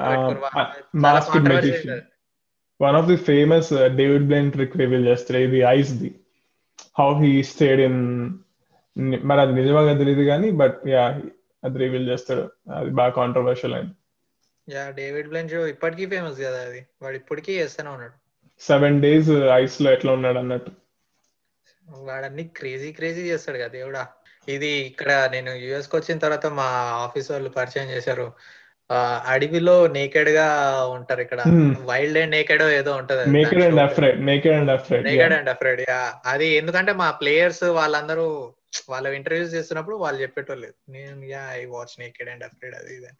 mask. 0.94 1.36
One 2.80 2.96
of 2.96 3.06
the 3.06 3.16
famous 3.16 3.72
David 3.72 4.26
Blaine 4.26 4.52
trick 4.52 4.76
reveal 4.76 5.06
చేస్తారు 5.06 5.40
ఇది 5.40 5.60
ice 5.60 5.92
the 5.92 6.10
how 6.98 7.22
he 7.22 7.42
stayed 7.42 7.80
in 7.80 8.00
మరి 9.24 9.40
అది 9.40 9.52
నిజంగా 9.52 9.92
తెలియదు 9.98 10.22
కానీ 10.22 10.50
బట్ 10.50 10.88
యా 10.88 11.20
అది 11.64 11.78
రివీల్ 11.78 12.08
చేస్తాడు. 12.08 12.50
అది 12.74 12.90
బాగా 12.90 13.10
కాంట్రవర్షియల్ 13.10 13.74
అయింది. 13.74 13.94
యా 14.68 14.90
డేవిడ్ 14.90 15.28
బ్లెన్ 15.28 15.48
షో 15.48 15.66
ఇప్పటికీ 15.66 16.06
ఫేమస్ 16.06 16.38
కదా 16.40 16.60
అది. 16.60 16.86
వాడు 17.02 17.16
ఇప్పటికీ 17.16 17.58
చేస్తూనే 17.58 17.90
ఉన్నాడు. 17.90 18.12
సెవెన్ 18.60 19.02
డేస్ 19.02 19.30
ఐస్లో 19.30 19.92
ఎట్లా 19.92 20.12
ఉన్నాడు 20.12 20.38
అన్నట్టు. 20.38 20.70
వాడన్ని 21.88 22.44
క్రేజీ 22.44 22.92
క్రేజీ 22.92 23.20
చేస్తాడు 23.20 23.58
కదా 23.58 23.68
దేవుడా. 23.68 24.06
ఇది 24.48 24.66
ఇక్కడ 24.66 25.28
నేను 25.32 25.50
యుఎస్కి 25.50 25.96
వచ్చిన 25.96 26.18
తర్వాత 26.18 26.46
మా 26.46 26.68
ఆఫీస్ 27.04 27.30
వాళ్ళు 27.30 27.50
పరిచయం 27.50 27.88
చేశారు. 27.90 28.32
అడవిలో 29.32 29.86
నేకెడ్గా 29.86 30.46
ఉంటారు 30.96 31.20
ఇక్కడ. 31.20 31.40
వైల్డ్ 31.84 32.18
అండ్ 32.18 32.34
నేకెడ్ 32.36 32.62
ఏదో 32.62 32.92
ఉంటది 32.96 33.22
naked 33.32 33.62
and 33.62 33.80
afraid 33.80 34.18
naked 34.26 34.54
and 34.54 34.70
afraid 34.70 35.06
naked 35.06 35.34
and 35.38 35.50
afraid 35.50 35.82
అది 36.26 36.48
ఎందుకంటే 36.56 36.92
మా 36.92 37.10
ప్లేయర్స్ 37.10 37.64
వాళ్ళందరూ 37.80 38.26
వాళ్ళ 38.90 39.06
ఇంటర్వ్యూస్ 39.08 39.54
చేస్తున్నప్పుడు 39.54 39.96
వాళ్ళు 39.96 40.22
చెప్పేటోళ్ళు 40.22 40.70
నేను 40.90 41.24
yeah 41.24 41.42
I 41.52 41.64
watch 41.64 41.94
naked 42.00 42.30
and 42.30 42.44
afraid 42.44 42.74
అది 42.74 42.92
ఇది. 42.96 43.10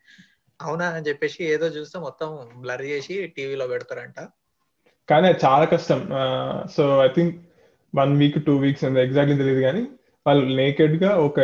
అవునా 0.61 0.87
అని 0.87 1.07
చెప్పేసి 1.09 1.41
ఏదో 1.45 1.67
చూస్తే 1.67 1.99
మొత్తం 1.99 2.29
బ్లర్ 2.57 2.83
చేసి 2.83 3.15
టీవీలో 3.37 3.67
పెడతారంట. 3.67 4.21
కానీ 5.11 5.27
అది 5.29 5.39
చాలా 5.47 5.65
కష్టం. 5.65 6.01
So 6.77 7.05
I 7.05 7.09
think 7.09 7.35
one 7.97 8.13
week 8.19 8.39
two 8.45 8.57
weeks 8.57 8.85
ఎంత 8.85 8.97
ఎగ్జాక్ట్లీ 8.97 9.37
తెలియదు 9.37 9.61
కానీ 9.61 9.83
వాళ్ళు 10.27 10.45
నేకెడ్గా 10.57 11.11
ఒక 11.29 11.41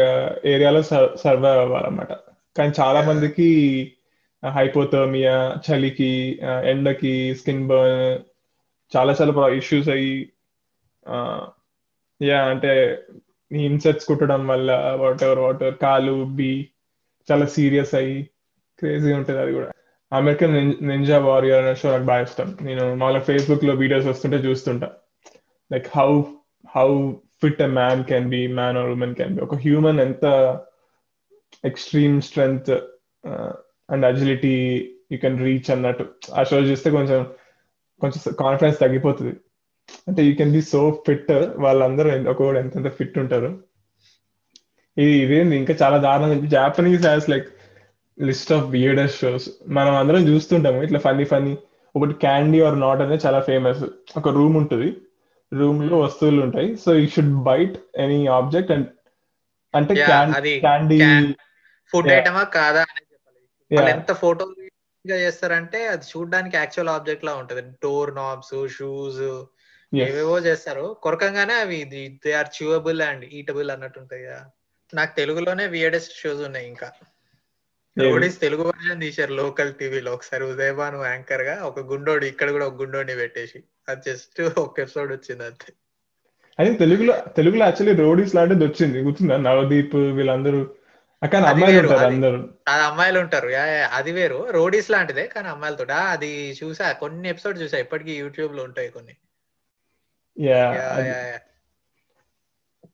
ఏరియాలో 0.47 0.83
సర్వైవ్ 1.25 1.59
అవ్వాలన్నమాట. 1.65 2.13
కానీ 2.59 2.73
చాలా. 2.81 3.01
మందికి 3.01 3.49
హైపోథర్మియా 4.43 5.37
చలికి 5.67 6.13
ఎండకి 6.65 7.15
స్కిన్ 7.35 7.67
బర్న్ 7.67 8.19
చాలా 8.93 9.13
చాలా 9.13 9.49
ఇష్యూస్ 9.49 9.89
అయ్యి 9.89 10.15
యా 12.21 12.39
అంటే 12.45 12.73
ఇన్సెక్ట్స్ 13.51 14.09
కుట్టడం 14.09 14.47
వల్ల 14.47 14.71
వాట్ 15.01 15.23
ఎవర్ 15.23 15.39
వాట్ 15.39 15.63
ఎవర్ 15.63 15.75
కాలు 15.75 16.25
బి 16.39 16.53
చాలా 17.29 17.47
సీరియస్ 17.47 17.95
అయ్యి 17.95 18.17
క్రేజీ 18.79 19.13
ఉంటుంది 19.13 19.41
అది 19.41 19.53
కూడా. 19.53 19.71
అమెరికన్ 20.13 20.55
నింజా 20.83 21.19
వారియర్ 21.19 21.65
అనే 21.65 21.75
షో 21.75 21.91
నాకు 21.91 22.05
బాగా 22.05 22.23
ఇష్టం. 22.23 22.49
నేను 22.61 22.95
మామూలుగా 22.95 23.25
ఫేస్బుక్లో 23.25 23.75
వీడియోస్ 23.75 24.07
వస్తుంటే 24.07 24.37
చూస్తుంటా. 24.37 24.89
Like 25.73 25.89
how 25.97 26.23
how 26.77 27.13
fit 27.43 27.63
a 27.63 27.67
man 27.67 28.05
can 28.05 28.29
be 28.29 28.47
man 28.47 28.79
or 28.79 28.91
women 28.91 29.15
can 29.15 29.35
be 29.35 29.43
ఒక 29.43 29.55
హ్యూమన్ 29.55 30.01
ఎంత 30.01 30.25
extreme 31.65 32.21
strength 32.21 32.71
and 33.91 34.07
agility 34.07 34.55
you 35.13 35.19
can 35.19 35.39
reach 35.45 35.71
అన్నట్టు. 35.71 36.05
ఆ 36.35 36.43
షో 36.43 36.59
చూస్తే 36.71 36.91
కొంచెం 36.91 37.21
కొంచెం 38.01 38.21
కాన్ఫిడెన్స్ 38.41 38.81
తగ్గిపోతుంది. 38.81 39.35
అంటే 40.09 40.21
you 40.23 40.35
can 40.35 40.53
be 40.53 40.63
so 40.63 41.03
fit 41.07 41.33
వాళ్ళందరూ 41.59 42.11
ఒక్కొక్కడు 42.31 42.59
ఎంత 42.59 42.93
ఫిట్ 42.99 43.19
ఉంటారు. 43.19 43.51
ఇది 44.97 45.11
ఇదేంది 45.11 45.55
ఇంకా 45.57 45.75
చాలా 45.83 45.97
దారుణం 45.97 46.49
Japanese 46.49 47.05
has 47.07 47.29
like 47.31 47.49
list 48.19 48.53
of 48.53 48.65
weirdest 48.67 49.21
shows 49.21 49.47
మనం 49.69 49.95
అందరం 49.95 50.23
చూస్తుంటాము 50.29 50.83
ఇట్లా 50.83 50.99
ఫన్నీ 50.99 51.25
ఫన్నీ 51.25 51.53
ఒకటి 51.97 52.15
క్యాండీ 52.15 52.59
ఆర్ 52.61 52.81
నాట్ 52.81 53.01
అనేది 53.01 53.27
చాలా 53.27 53.41
ఫేమస్ 53.41 53.85
ఒక 54.17 54.29
రూమ్ 54.29 54.57
ఉంటుంది. 54.57 54.89
రూమ్లో 55.53 55.99
వస్తువులు 55.99 56.41
ఉంటాయి. 56.43 56.77
So 56.77 56.95
you 56.95 57.07
should 57.07 57.37
bite 57.43 57.77
any 57.97 58.27
object 58.27 58.73
and 58.73 58.89
అంటే 59.75 59.95
క్యాండీ 60.65 60.99
ఫుడ్. 61.93 62.09
ఐటమా 62.13 62.43
కాదా 62.59 62.83
అనేది 62.83 63.10
వాళ్ళు 63.73 63.91
ఎంత 63.91 64.13
ఫోటో 64.13 64.55
గా 65.11 65.17
చేస్తారంటే 65.17 65.87
అది 65.87 66.05
చూడడానికి 66.17 66.57
యాక్చువల్ 66.57 66.89
ఆబ్జెక్ట్ 66.89 67.25
లా 67.25 67.35
ఉంటది. 67.35 67.61
డోర్ 67.61 68.15
నాబ్స్ 68.15 68.69
షూస్ 68.75 69.45
ఏవేవో 69.97 70.39
చేస్తారు. 70.39 70.97
కొరకంగానే 71.03 71.55
అవి 71.55 71.85
they 72.25 72.33
are 72.33 72.63
chewable 72.63 73.03
and 73.03 73.25
eatable 73.25 73.71
అన్నట్టు 73.71 74.01
ఉంటాయి 74.01 74.25
కదా. 74.25 74.47
నాకు 74.95 75.17
తెలుగులోనే 75.17 75.67
వియర్డెస్ట్ 75.67 76.15
షోస్ 76.15 76.41
ఉన్నాయి 76.41 76.69
ఇంకా. 76.69 76.93
రోడీస్ 77.99 78.41
తెలుగు 78.41 78.63
వర్జన్ 78.63 79.01
తీశారు 79.01 79.35
లోకల్ 79.35 79.75
టీవీలో 79.75 80.13
ఒకసారి 80.13 80.45
ఉదయభాను 80.45 81.05
యాంకర్గా 81.05 81.65
ఒక 81.65 81.81
గుండోడు 81.81 82.25
ఇక్కడ 82.25 82.51
కూడా 82.51 82.67
ఒక 82.67 82.75
గుండోడిని 82.75 83.15
పెట్టేసి. 83.15 83.65
అది 83.89 84.01
జస్ట్ 84.07 84.59
ఒక 84.59 84.81
ఎపిసోడ్ 84.81 85.13
వచ్చింది 85.13 85.45
అంతే. 85.45 85.73
అది 86.59 86.75
తెలుగులో 86.75 87.25
తెలుగులో 87.37 87.65
యాక్చువల్లీ 87.65 88.03
రోడీస్ 88.03 88.35
లాంటిది 88.35 88.65
వచ్చింది. 88.65 88.99
గుర్తుందా? 88.99 89.37
నవదీప్ 89.37 89.97
వీళ్ళందరూ 89.97 90.75
కానీ 91.27 91.47
అమ్మాయిలు 91.47 91.81
ఉంటారు 91.81 91.99
అది- 91.99 92.15
అందరూ. 92.15 92.49
అది 92.69 92.83
అమ్మాయిలు 92.83 93.19
ఉంటారు. 93.21 93.49
అది 93.95 94.13
వేరు. 94.13 94.51
రోడీస్ 94.51 94.91
లాంటిదే 94.91 95.27
కానీ 95.27 95.49
అమ్మాయిలతో. 95.49 95.85
అది 95.85 96.59
చూసా 96.65 96.93
కొన్ని 96.93 97.29
ఎపిసోడ్ 97.29 97.63
చూసా 97.63 97.79
ఇప్పటికీ 97.79 98.13
యూట్యూబ్లో 98.13 98.65
ఉంటాయి 98.65 98.89
కొన్ని. 98.89 99.17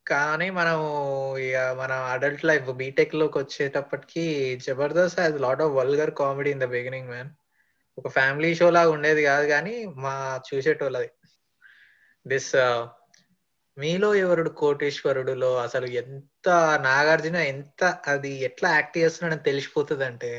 కానీ 0.06 0.50
మనం 0.50 0.78
ఇక 1.37 1.56
మన 1.56 1.92
అడల్ట్ 1.92 2.45
లైఫ్ 2.45 2.73
బీటెక్లోకి 2.73 3.38
వచ్చేటప్పటికి 3.38 4.56
Jabardasth 4.66 5.21
has 5.21 5.40
lot 5.40 5.62
of 5.62 5.73
vulgar 5.73 6.11
comedy 6.11 6.50
in 6.50 6.61
the 6.61 6.64
beginning 6.64 7.09
man 7.09 7.30
ఒక 7.99 8.09
ఫ్యామిలీ 8.09 8.54
షో 8.54 8.71
లాగా 8.71 8.90
ఉండేది 8.90 9.25
కాదు 9.25 9.47
కానీ 9.47 9.85
మా 9.85 10.40
చూసేటోళ్ళది. 10.54 11.11
దిస్ 12.26 12.56
మీలో 13.78 14.14
ఎవరుడు 14.14 14.50
కోటేశ్వరుడులో 14.50 15.56
అసలు 15.56 15.87
ఎంత 15.87 16.49
నాగార్జున 16.83 17.37
ఎంత 17.37 17.85
అది 18.06 18.30
ఎట్లా 18.45 18.68
యాక్ట్ 18.71 18.99
చేస్తున్నాడని 18.99 19.42
తెలిసిపోతుంది 19.45 20.04
అంటే 20.04 20.30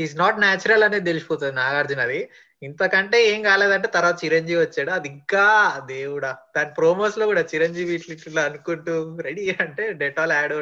ఈజ్ 0.00 0.16
నాట్ 0.16 0.38
న్యాచురల్ 0.38 0.84
అనేది 0.84 1.04
తెలిసిపోతుంది 1.04 1.52
నాగార్జున 1.52 2.00
అది. 2.00 2.30
ఇంతకంటే 2.62 3.18
ఏం 3.28 3.42
కాలేదంటే 3.42 3.88
తర్వాత 3.88 4.24
చిరంజీవి 4.24 4.60
వచ్చాడు. 4.60 4.90
అది 4.90 5.08
ఇంకా 5.08 5.44
దేవుడా. 5.88 6.38
దాని 6.56 6.70
ప్రోమోస్లో 6.74 7.26
కూడా 7.26 7.40
చిరంజీవి 7.54 7.94
ఇట్లా 7.94 8.14
ఇట్లా 8.14 8.42
అనుకుంటూ 8.42 8.94
రెడీ 9.20 9.56
అంటే 9.60 9.92
డెటాల్ 9.92 10.32
యాడ్ 10.32 10.54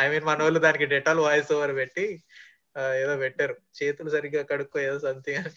ఐ 0.00 0.08
మీన్ 0.08 0.24
మన 0.24 0.42
వాళ్ళు 0.42 0.60
దానికి 0.60 0.86
డెటాల్ 0.86 1.18
వాయిస్ 1.18 1.52
ఓవర్ 1.52 1.74
పెట్టి 1.74 2.06
ఏదో 2.96 3.16
పెట్టారు. 3.16 3.54
చేతులు 3.78 4.10
సరిగ్గా 4.10 4.42
కడుక్కో 4.42 4.78
ఏదో 4.80 4.98
సంథింగ్ 4.98 5.38
అని. 5.38 5.54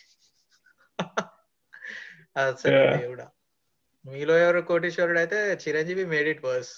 దేవుడా. 2.98 3.28
మీలో 4.06 4.36
ఎవరు 4.44 4.62
కోటీశ్వరుడు 4.70 5.20
అయితే 5.20 5.40
Chiranjeevi 5.64 6.06
made 6.12 6.30
it 6.32 6.44
worse 6.46 6.72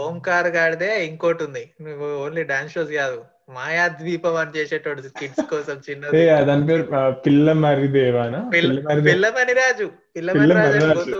Omkar 0.00 0.48
గాడిదే 0.56 0.90
ఇంకోటి 1.06 1.42
ఉంది 1.44 1.64
నువ్వు 1.84 2.08
ఓన్లీ 2.24 2.42
డాన్స్ 2.50 2.74
షోస్ 2.74 2.92
కాదు. 2.98 3.18
మాయా 3.56 3.84
ద్వీపం 3.98 4.34
అని 4.40 4.52
చేసేటోడు 4.56 5.02
కిడ్స్ 5.20 5.44
కోసం 5.52 5.76
ఏ, 5.76 5.84
చిన్నది 5.86 6.24
దాని 6.48 6.64
పేరు 6.68 6.84
పిల్ల 7.24 7.52
మరిదేవానా 7.62 8.40
పిల్ల 8.54 8.74
పిల్ల 8.88 9.04
పిల్లమని 9.08 9.54
రాజు 9.60 9.86
పిల్లమని 10.16 10.56
రాజు 10.86 11.14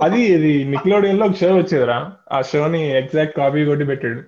అది 0.00 0.20
ఇది 0.34 0.52
నిక్లోడియన్లో 0.72 1.24
ఒక 1.26 1.36
షో 1.40 1.48
వచ్చేదిరా. 1.56 1.96
ఆ 2.32 2.38
షోని 2.42 2.80
ఎగ్జాక్ట్ 3.00 3.34
కాపీ 3.36 3.60
కొట్టి 3.66 3.84
పెట్టాడు. 3.90 4.20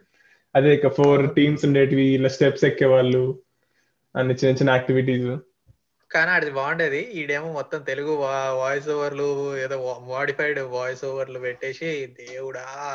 అదే 0.54 0.71
ఇక 0.76 0.88
ఫోర్ 0.99 1.23
టీమ్స్ 1.37 1.64
ఉండేటివి 1.69 2.04
ఇలా 2.16 2.31
స్టెప్స్ 2.35 2.64
ఎక్కేవాళ్ళు 2.69 3.23
అన్ని 4.14 4.35
చిన్న 4.40 4.52
చిన్న 4.59 4.71
యాక్టివిటీస్ 4.76 5.31
కానీ 6.14 6.30
అది 6.30 6.50
బాగుండేది. 6.50 7.00
ఈడేమో 7.12 7.52
మొత్తం 7.52 7.83
తెలుగు 7.83 8.12
వాయిస్ 8.59 8.88
ఓవర్లు 8.88 9.26
ఏదో 9.59 9.76
మోడిఫైడ్ 10.04 10.61
వాయిస్ 10.61 11.04
ఓవర్లు 11.04 11.38
పెట్టేసి 11.38 11.88
దేవుడా 12.21 12.64
ఆ 12.78 12.90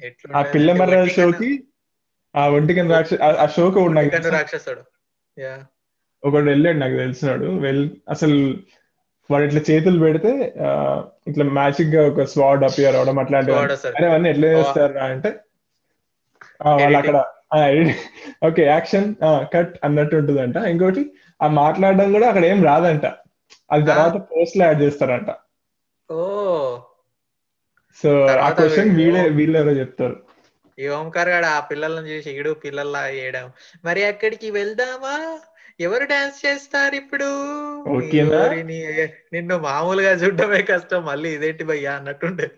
ఎట్లుండేది? 0.00 0.52
పిల్ల 0.54 1.06
షోకి 1.08 1.50
ఆ 2.34 2.48
ఒంటికన్ 2.48 2.90
రాక్ష 2.90 3.14
ఆ- 3.22 3.46
షోకి. 3.46 3.78
రాక్షసుడు. 4.30 4.82
యా. 5.36 5.54
ఒకడు 6.22 6.44
వెళ్ళాడు 6.44 6.78
నాకు 6.78 6.96
తెలిసినాడు. 6.96 7.44
వెల్ 7.60 7.84
అసలు 8.08 8.36
వాడు 9.30 9.44
ఇట్లా 9.44 9.60
చేతులు 9.70 9.98
పెడితే 9.98 10.30
ఇట్లా 11.28 11.44
మ్యాజిక్గా 11.50 12.08
ఒక 12.08 12.22
స్వాడ్ 12.24 12.64
అపియర్ 12.64 12.96
అవడం 12.96 13.18
అట్లాంటివి 13.18 13.58
అవన్నీ 14.06 14.30
ఎట్లా 14.30 14.48
చేస్తారు 14.48 14.98
అంటే 14.98 15.30
వాళ్ళు 16.78 16.98
అక్కడ 16.98 17.16
ఓకే 18.46 18.62
యాక్షన్ 18.64 19.06
కట్ 19.54 19.78
అన్నట్టు 19.84 20.16
ఉంటుందంట. 20.16 20.56
ఇంకోటి 20.64 21.02
ఆ 21.42 21.46
మాట్లాడడం 21.46 22.12
కూడా 22.12 22.28
అక్కడ 22.28 22.44
ఏం 22.44 22.64
రాదంట. 22.64 23.06
అది 23.70 23.86
తర్వాత 23.86 24.14
పోస్ట్లో 24.14 24.64
యాడ్ 24.64 24.82
చేస్తారంట. 24.82 25.26
ఓ. 26.12 26.78
సో 28.02 28.26
ఆ 28.26 28.50
క్వశ్చన్ 28.50 28.84
వీళ్ళు- 28.84 29.04
వీళ్ళే 29.04 29.28
వీళ్ళెవరో 29.28 29.70
చెప్తారు. 29.70 30.22
ఈ 30.78 30.88
ఓంకార్ 30.88 31.28
గాడు 31.28 31.46
ఆ 31.46 31.60
పిల్లలను 31.60 32.06
చూసి 32.06 32.30
ఈడు 32.30 32.50
పిల్లల్లా 32.50 33.00
వేయడం 33.00 33.52
మరి 33.84 34.04
అక్కడికి 34.04 34.50
వెళ్దామా? 34.50 35.38
ఎవరు 35.80 36.04
డాన్స్ 36.04 36.46
చేస్తారు 36.46 36.94
ఇప్పుడు? 36.94 37.24
ఎవరి 38.16 38.62
నిన్ను 39.32 39.58
మామూలుగా 39.58 40.12
చూడడమే 40.12 40.62
కష్టం. 40.62 41.04
మళ్ళీ 41.04 41.34
ఇదేంటి 41.34 41.64
భయ్యా 41.64 41.92
అన్నట్టుండే. 41.92 42.50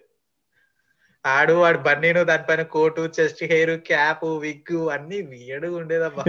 ఆడు 1.26 1.52
వాడు 1.52 1.79
బన్నీను 1.79 2.25
దానిపైన 2.25 2.62
coat 2.62 3.11
chest 3.21 3.45
hair 3.45 3.81
cap 3.81 4.25
wig 4.25 4.91
అన్ని 4.91 5.23
వియడు 5.23 5.69
ఉండేదబ్బా. 5.69 6.25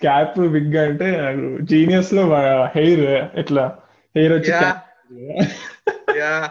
క్యాప్ 0.00 0.38
విగ్ 0.38 0.76
అంటే 0.76 1.34
జీనియస్లో 1.62 2.36
హెయిర్ 2.64 3.38
ఎట్లా? 3.38 3.78
హెయిర్ 4.16 4.32
వచ్చి. 4.32 4.52
Yeah. 6.18 6.50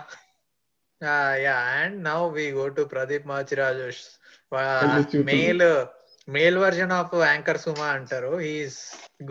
Yeah. 1.35 1.55
And 1.55 2.03
now 2.03 2.29
we 2.29 2.51
go 2.51 2.67
to 2.67 2.81
Pradeep 2.81 3.27
Machiraju. 3.27 3.79
చూపులు. 3.79 5.23
Male 5.23 5.85
male 6.31 6.57
version 6.57 6.91
of 6.91 7.15
anchor 7.15 7.57
Suma 7.57 7.85
అంటారు. 7.85 8.41
ఈస్ 8.41 8.79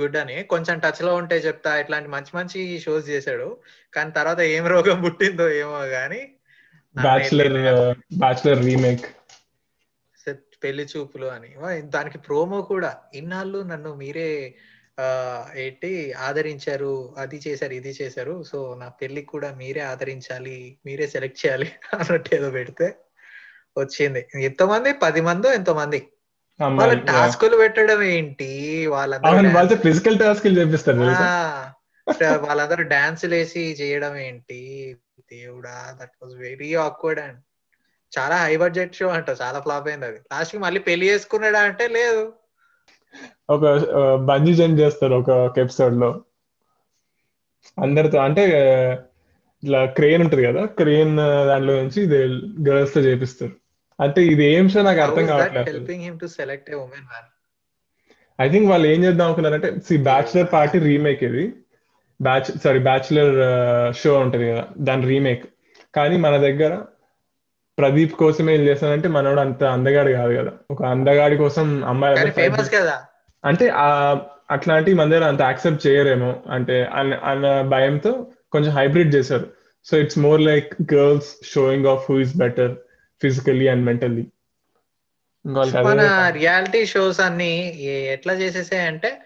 గుడ్ 0.01 0.17
అని. 0.17 0.43
కొంచెం 0.43 0.79
టచ్లో 0.79 1.15
ఉంటే 1.15 1.37
చెప్తా. 1.37 1.81
ఇట్లాంటి 1.81 2.09
మంచి 2.09 2.37
మంచి 2.37 2.79
షోస్ 2.79 3.09
చేశాడు. 3.09 3.57
కానీ 3.95 4.11
తర్వాత 4.11 4.41
ఏం 4.41 4.67
రోగం 4.67 5.03
పుట్టిందో 5.03 5.51
ఏమో 5.51 5.79
గానీ 5.79 6.29
బ్యాచులర్ 6.97 7.87
బ్యాచులర్ 8.19 8.65
రీమేక్ 8.65 9.07
పెళ్ళి 10.65 10.87
చూపులు 10.97 11.27
అని. 11.27 11.81
దానికి 11.81 12.19
ప్రోమో 12.19 12.63
కూడా. 12.63 12.97
ఇన్నాళ్ళు 13.15 13.59
నన్ను 13.59 13.95
మీరే 13.95 14.55
ఏంటి 15.57 16.13
ఆదరించారు 16.13 17.15
అది 17.19 17.41
చేశారు 17.49 17.73
ఇది 17.73 17.95
చేశారు. 18.03 18.43
సో 18.43 18.77
నా 18.81 18.89
పెళ్ళికి 18.89 19.27
కూడా 19.27 19.53
మీరే 19.53 19.81
ఆదరించాలి 19.81 20.79
మీరే 20.87 21.07
సెలెక్ట్ 21.07 21.47
చేయాలి 21.47 21.73
అన్నట్టు 21.95 22.35
ఏదో 22.35 22.51
పెడితే 22.51 22.95
వచ్చింది. 23.79 24.29
ఎంతమంది? 24.41 24.93
పది 24.93 25.21
మందో 25.21 25.53
ఎంతమంది 25.53 26.09
వాళ్ళ 26.61 26.93
టాస్కులు 26.93 27.57
పెట్టడం 27.57 28.03
ఏంటి? 28.03 28.87
వాళ్ళందరూ 28.87 29.77
ఫిజికల్ 29.77 30.59
చేపిస్తారు 30.59 31.01
వాళ్ళందరూ 32.37 32.83
డాన్సులు 32.83 33.35
వేసి 33.35 33.77
చేయడం 33.81 34.17
ఏంటి? 34.17 34.97
దేవుడా 35.33 35.99
that 36.01 36.17
was 36.23 36.37
very 36.37 36.75
awkward 36.75 37.21
and 37.21 37.39
చాలా 38.19 38.37
హై 38.45 38.57
బడ్జెట్ 38.57 38.95
షో 38.95 39.09
అంట 39.09 39.31
చాలా 39.43 39.61
ఫ్లాప్ 39.61 39.89
అయింది 39.89 40.07
అది. 40.07 40.17
లాస్ట్కి 40.17 40.63
మళ్ళీ 40.63 40.81
పెళ్ళి 40.81 41.11
చేసుకున్నాడా 41.11 41.61
అంటే 41.61 41.89
లేదు. 41.89 42.33
ఒక 43.51 43.65
బంజీ 44.17 44.55
జంప్ 44.55 44.81
చేస్తారు 44.81 45.15
ఒక 45.15 45.59
ఎపిసోడ్లో. 45.59 46.25
అందరితో 47.83 48.19
అంటే 48.19 48.45
ఇట్లా 49.63 49.85
క్రేన్ 49.85 50.23
ఉంటది 50.23 50.45
కదా 50.45 50.65
క్రేన్ 50.67 51.17
దాంట్లో 51.17 51.73
నుంచి 51.83 52.03
ఇది 52.03 52.19
గర్ల్స్తో 52.71 53.01
చేపిస్తారు. 53.01 53.53
అంటే 54.01 54.21
ఇది 54.25 54.45
ఏం 54.45 54.69
షో 54.69 54.83
నాకు 54.83 55.01
అర్థం 55.01 55.27
కావట్లేదు. 55.27 55.87
ఐ 58.41 58.49
థింక్ 58.49 58.71
వాళ్ళు 58.71 58.87
ఏం 58.89 59.05
చేద్దాం 59.05 59.27
అనుకున్నారంటే 59.27 59.81
సి 59.81 59.97
బ్యాచులర్ 59.97 60.53
పార్టీ 60.53 60.79
రీమేక్ 60.79 61.25
ఇది. 61.25 61.45
బ్యాచ్ 62.23 62.59
సారీ 62.65 62.79
బ్యాచులర్ 62.79 63.95
షో 63.95 64.19
ఉంటది 64.19 64.53
కదా 64.53 64.65
దాని 64.79 65.07
రీమేక్ 65.07 65.45
కానీ 65.95 66.17
మన 66.17 66.37
దగ్గర 66.37 66.83
ప్రదీప్ 67.79 68.13
కోసం 68.13 68.51
ఏం 68.51 68.61
చేస్తానంటే 68.61 69.09
మనోడు 69.09 69.41
అంత 69.41 69.65
అందగాడు 69.65 70.13
కాదు 70.13 70.39
కదా. 70.39 70.53
ఒక 70.71 70.85
అందగాడి 70.85 71.37
కోసం 71.37 71.85
అమ్మాయి 71.85 72.31
ఫేమస్ 72.31 72.75
కదా. 72.75 73.03
అంటే 73.45 73.69
ఆ 73.69 74.19
అట్లాంటి 74.51 74.95
మన 74.95 75.11
దగ్గర 75.11 75.25
అంత 75.25 75.41
యాక్సెప్ట్ 75.41 75.87
చేయరేమో. 75.87 76.43
అంటే 76.51 76.85
అన్న- 76.85 77.69
భయంతో 77.69 78.27
కొంచెం 78.53 78.71
హైబ్రిడ్ 78.73 79.15
చేశారు. 79.15 79.47
So 79.85 79.97
it's 79.97 80.19
more 80.19 80.41
like 80.41 80.95
girls 80.95 81.47
showing 81.55 81.87
off 81.87 82.11
who 82.11 82.21
is 82.21 82.37
better 82.37 82.75
physically 83.23 83.69
and 83.69 83.85
mentally 83.85 84.27
మన 85.83 86.29
రియాలిటీ 86.29 86.87
షోస్ 86.87 87.21
అన్ని 87.21 87.83
ఎట్లా 87.83 88.35
చేసేసాయంటే 88.35 89.21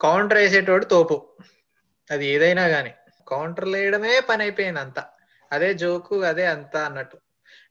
కౌంటర్ 0.00 0.38
వేసేటోడు 0.38 0.84
తోపు. 0.84 1.22
అది 2.10 2.26
ఏదైనా 2.26 2.66
గానీ. 2.66 2.90
కౌంటర్ 3.28 3.68
వేయడమే 3.68 4.20
పని 4.20 4.42
అయిపోయింది 4.42 4.80
అంతా. 4.80 5.04
అదే 5.52 5.74
జోకు 5.74 6.22
అదే 6.22 6.46
అంతా 6.46 6.80
అన్నట్టు. 6.80 7.16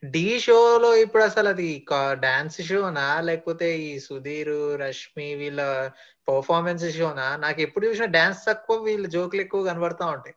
ఢీ 0.06 0.40
షోలో 0.40 0.96
ఇప్పుడు 0.96 1.24
అసలు 1.24 1.50
అది 1.50 1.86
డాన్స్ 2.14 2.62
షోనా 2.62 3.22
లేకపోతే 3.22 3.80
ఈ 3.80 4.00
సుధీర్ 4.00 4.82
రష్మి 4.82 5.36
వీళ్ళ 5.36 5.90
పర్ఫార్మెన్స్ 6.30 6.98
షోనా 6.98 7.36
నాకు 7.36 7.62
ఎప్పుడు 7.62 7.86
చూసినా 7.88 8.06
డాన్స్ 8.06 8.46
తక్కువ 8.48 8.78
వీళ్ళ 8.78 9.08
జోకులు 9.08 9.42
ఎక్కువ 9.42 9.64
కనబడతా 9.64 10.06
ఉంటాయి. 10.06 10.36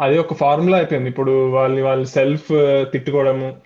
అది 0.00 0.18
ఒక 0.18 0.34
ఫార్ములా 0.34 0.76
అయిపోయింది. 0.76 1.08
ఇప్పుడు 1.08 1.50
వాళ్ళని 1.50 1.82
వాళ్ళు 1.82 2.04
సెల్ఫ్ 2.04 2.52
uh, 2.52 2.84
తిట్టుకోవడము. 2.84 3.60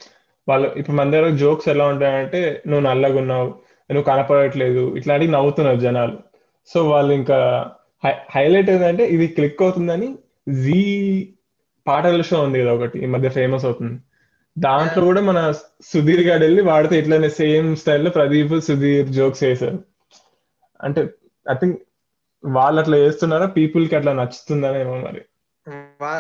వాళ్ళు 0.49 0.69
ఇప్పుడు 0.69 0.97
మన 0.97 1.11
దగ్గర 1.11 1.29
జోక్స్ 1.29 1.69
ఎలా 1.69 1.87
ఉంటాయంటే 1.87 2.63
నువ్వు 2.67 2.89
నల్లగా 2.89 3.19
ఉన్నావు 3.19 3.47
నువ్వు 3.93 4.03
కనపడట్లేదు. 4.03 4.97
ఇట్లాంటివి 4.97 5.33
నవ్వుతున్నారు 5.33 5.77
జనాలు. 5.77 6.19
సో 6.67 6.89
వాళ్ళు 6.89 7.13
ఇంకా 7.15 7.71
హైలైట్ 8.35 8.71
ఏంటంటే 8.75 9.05
ఇది 9.15 9.27
క్లిక్ 9.37 9.63
అవుతుందని 9.65 10.09
జీ 10.63 10.81
పాటల 11.87 12.23
షో 12.29 12.39
ఉంది 12.47 12.59
కదా 12.63 12.73
ఒకటి 12.79 12.97
ఈ 13.05 13.09
మధ్య 13.15 13.29
ఫేమస్ 13.37 13.65
అవుతుంది. 13.69 13.97
దాంట్లో 14.57 15.03
కూడా 15.09 15.21
మన 15.29 15.39
సుధీర్ 15.91 16.23
గారు 16.29 16.43
వెళ్ళి 16.47 16.63
వాడితే 16.71 16.95
ఇట్లానే 17.01 17.29
సేమ్ 17.41 17.69
స్టైల్లో 17.83 18.11
ప్రదీప్ 18.17 18.55
సుధీర్ 18.69 19.11
జోక్స్ 19.19 19.43
వేశారు 19.47 19.79
అంటే 20.81 21.03
ఐ 21.47 21.55
థింక్ 21.61 21.77
వాళ్ళు 22.45 22.79
అట్లా 22.83 22.97
చేస్తున్నారా? 23.05 23.47
పీపుల్కి 23.57 23.95
అట్లా 23.99 24.13
నచ్చుతుందనేమో 24.21 24.95
మరి. 25.07 25.23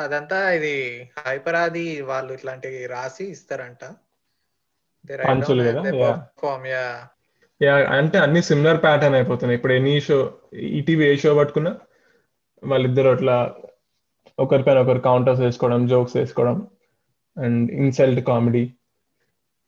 అదంతా 0.05 0.39
ఇది 0.57 0.75
హైపరాది 1.27 1.85
వాళ్ళు 2.11 2.31
ఇట్లాంటివి 2.37 2.81
రాసి 2.95 3.25
ఇస్తారంట. 3.35 3.85
పంచులు 5.29 5.63
కదా, 5.69 5.83
యా 7.61 7.75
అంటే 7.97 8.19
అన్ని 8.19 8.41
సిమిలర్ 8.43 8.79
ప్యాటర్న్ 8.83 9.17
అయిపోతున్నాయి. 9.19 9.57
ఇప్పుడు 9.59 9.75
ఎనీ 9.79 9.95
షో 10.01 10.19
ఈటీవీ 10.79 11.05
ఏ 11.13 11.15
షో 11.17 11.33
పట్టుకున్నా 11.39 11.73
వాళ్ళిద్దరు 12.63 13.09
అట్లా 13.09 13.37
ఒకరిపైన 14.39 14.79
ఒకరు 14.85 15.01
కౌంటర్స్ 15.09 15.43
వేసుకోవడం 15.47 15.83
జోక్స్ 15.89 16.17
వేసుకోవడం 16.17 16.57
అండ్ 17.37 17.65
ఇన్సల్ట్ 17.81 18.21
కామెడీ 18.31 18.65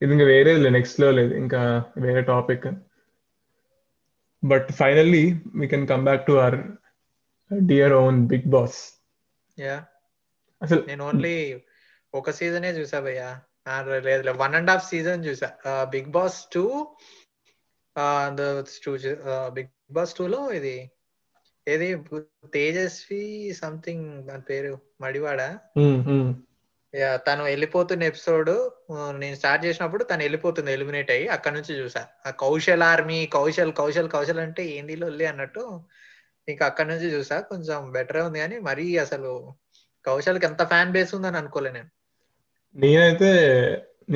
ఇది 0.02 0.12
ఇంకా 0.14 0.26
వేరే 0.33 0.52
లేదు 0.62 0.72
నెక్స్ట్లో 0.76 1.09
లేదు 1.11 1.33
ఇంకా 1.35 1.61
వేరే 2.05 2.22
topic 2.31 2.64
but 4.42 4.68
finally 4.81 5.24
we 5.61 5.66
can 5.66 5.87
come 5.92 6.05
back 6.05 6.24
to 6.26 6.33
our 6.33 6.59
dear 7.50 7.94
own 8.02 8.18
Bigg 8.33 8.48
Boss 8.57 8.78
yeah 9.59 9.76
అసలు 10.62 10.83
నేను 10.88 11.05
ఓన్లీ 11.09 11.37
ఒక 12.14 12.31
సీజనే 12.31 12.70
చూసా 12.78 12.98
భయ్యా. 13.00 13.28
లేదు 14.07 14.33
వన్ 14.42 14.55
అండ్ 14.55 14.70
హాఫ్ 14.70 14.87
సీజన్ 14.90 15.20
చూసా. 15.26 15.48
Bigg 15.94 16.11
Boss 16.16 16.38
two 16.55 16.64
Bigg 17.98 19.92
Boss 19.92 20.14
two 20.14 20.26
లో 20.26 20.52
ఇది 20.52 20.90
ఏది 21.68 22.02
తేజస్వి 22.44 23.55
సంథింగ్ 23.62 24.24
దాని 24.24 24.42
పేరు 24.42 24.78
మడివాడ. 25.00 25.59
తను 27.16 27.44
వెళ్ళిపోతున్న 27.44 28.02
ఎపిసోడ్ 28.02 28.50
నేను 29.18 29.37
స్టార్ట్ 29.37 29.64
చేసినప్పుడు 29.66 30.05
తను 30.05 30.22
వెళ్ళిపోతుంది 30.22 30.72
ఎలిమినేట్ 30.72 31.11
అయ్యి 31.11 31.28
అక్కడ 31.28 31.52
నుంచి 31.52 31.74
చూసా. 31.74 32.07
ఆ 32.26 32.31
కౌశల్ 32.31 32.83
ఆర్మీ 32.83 33.26
కౌశల్ 33.26 33.72
కౌశల్ 33.72 34.11
కౌశల్ 34.11 34.38
అంటే 34.38 34.66
ఏంది 34.66 34.96
లొల్లి 34.96 35.26
అన్నట్టు 35.26 35.83
ఇంకా 36.48 36.66
అక్కడ 36.66 36.87
నుంచి 36.87 37.14
చూసా 37.14 37.40
కొంచెం 37.40 37.92
బెటర్ 37.92 38.16
ఉంది 38.16 38.38
కానీ 38.38 38.59
మరీ 38.59 38.96
అసలు 38.96 39.52
కౌశల్కి 40.07 40.46
ఎంత 40.46 40.62
ఫ్యాన్ 40.64 40.92
బేస్ 40.92 41.14
ఉందని 41.14 41.37
అనుకోలే 41.37 41.72
నేను. 41.72 41.88
నేనైతే 42.76 43.31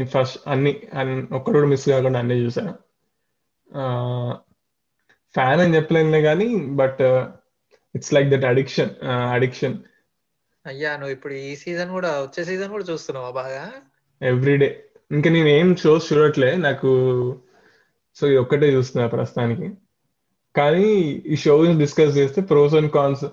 ఫస్ట్ 0.05 0.39
అన్ని 0.47 0.81
అన్- 0.95 1.35
ఒక్కడు 1.35 1.55
కూడా 1.55 1.67
మిస్ 1.67 1.89
కాకుండా 1.89 2.19
అన్ని 2.19 2.35
చూసాను 2.35 2.86
ఫ్యాన్ 5.35 5.61
అని 5.61 5.77
చెప్పలేనులే 5.77 6.23
కానీ 6.23 6.57
but 6.57 7.03
it's 7.95 8.15
like 8.15 8.31
that 8.31 8.45
addiction 8.45 8.91
addiction 9.33 9.77
అయ్యా 10.65 10.97
నువ్వు 10.97 11.13
ఇప్పుడు 11.13 11.35
ఈ 11.35 11.55
సీజన్ 11.55 11.91
కూడా 11.91 12.23
వచ్చే 12.23 12.45
సీజన్ 12.45 12.71
కూడా 12.71 12.85
చూస్తున్నావా 12.85 13.31
బాగా? 13.31 13.73
ఎవ్రీడే 14.23 14.85
ఇంకా 15.13 15.31
నేను 15.31 15.49
ఏం 15.49 15.77
షోస్ 15.77 16.13
చూడట్లే 16.13 16.57
నాకు 16.57 16.89
సో 18.15 18.27
ఇది 18.27 18.37
ఒక్కటే 18.37 18.67
చూస్తున్నా 18.67 19.07
ప్రస్తుతానికి. 19.07 19.71
కానీ 20.57 20.85
ఈ 21.27 21.37
షో 21.37 21.65
డిస్కస్ 21.79 22.17
చేస్తే 22.17 22.43
ప్రోస్ 22.43 22.75
అండ్ 22.75 22.91
కాన్స్ 22.91 23.25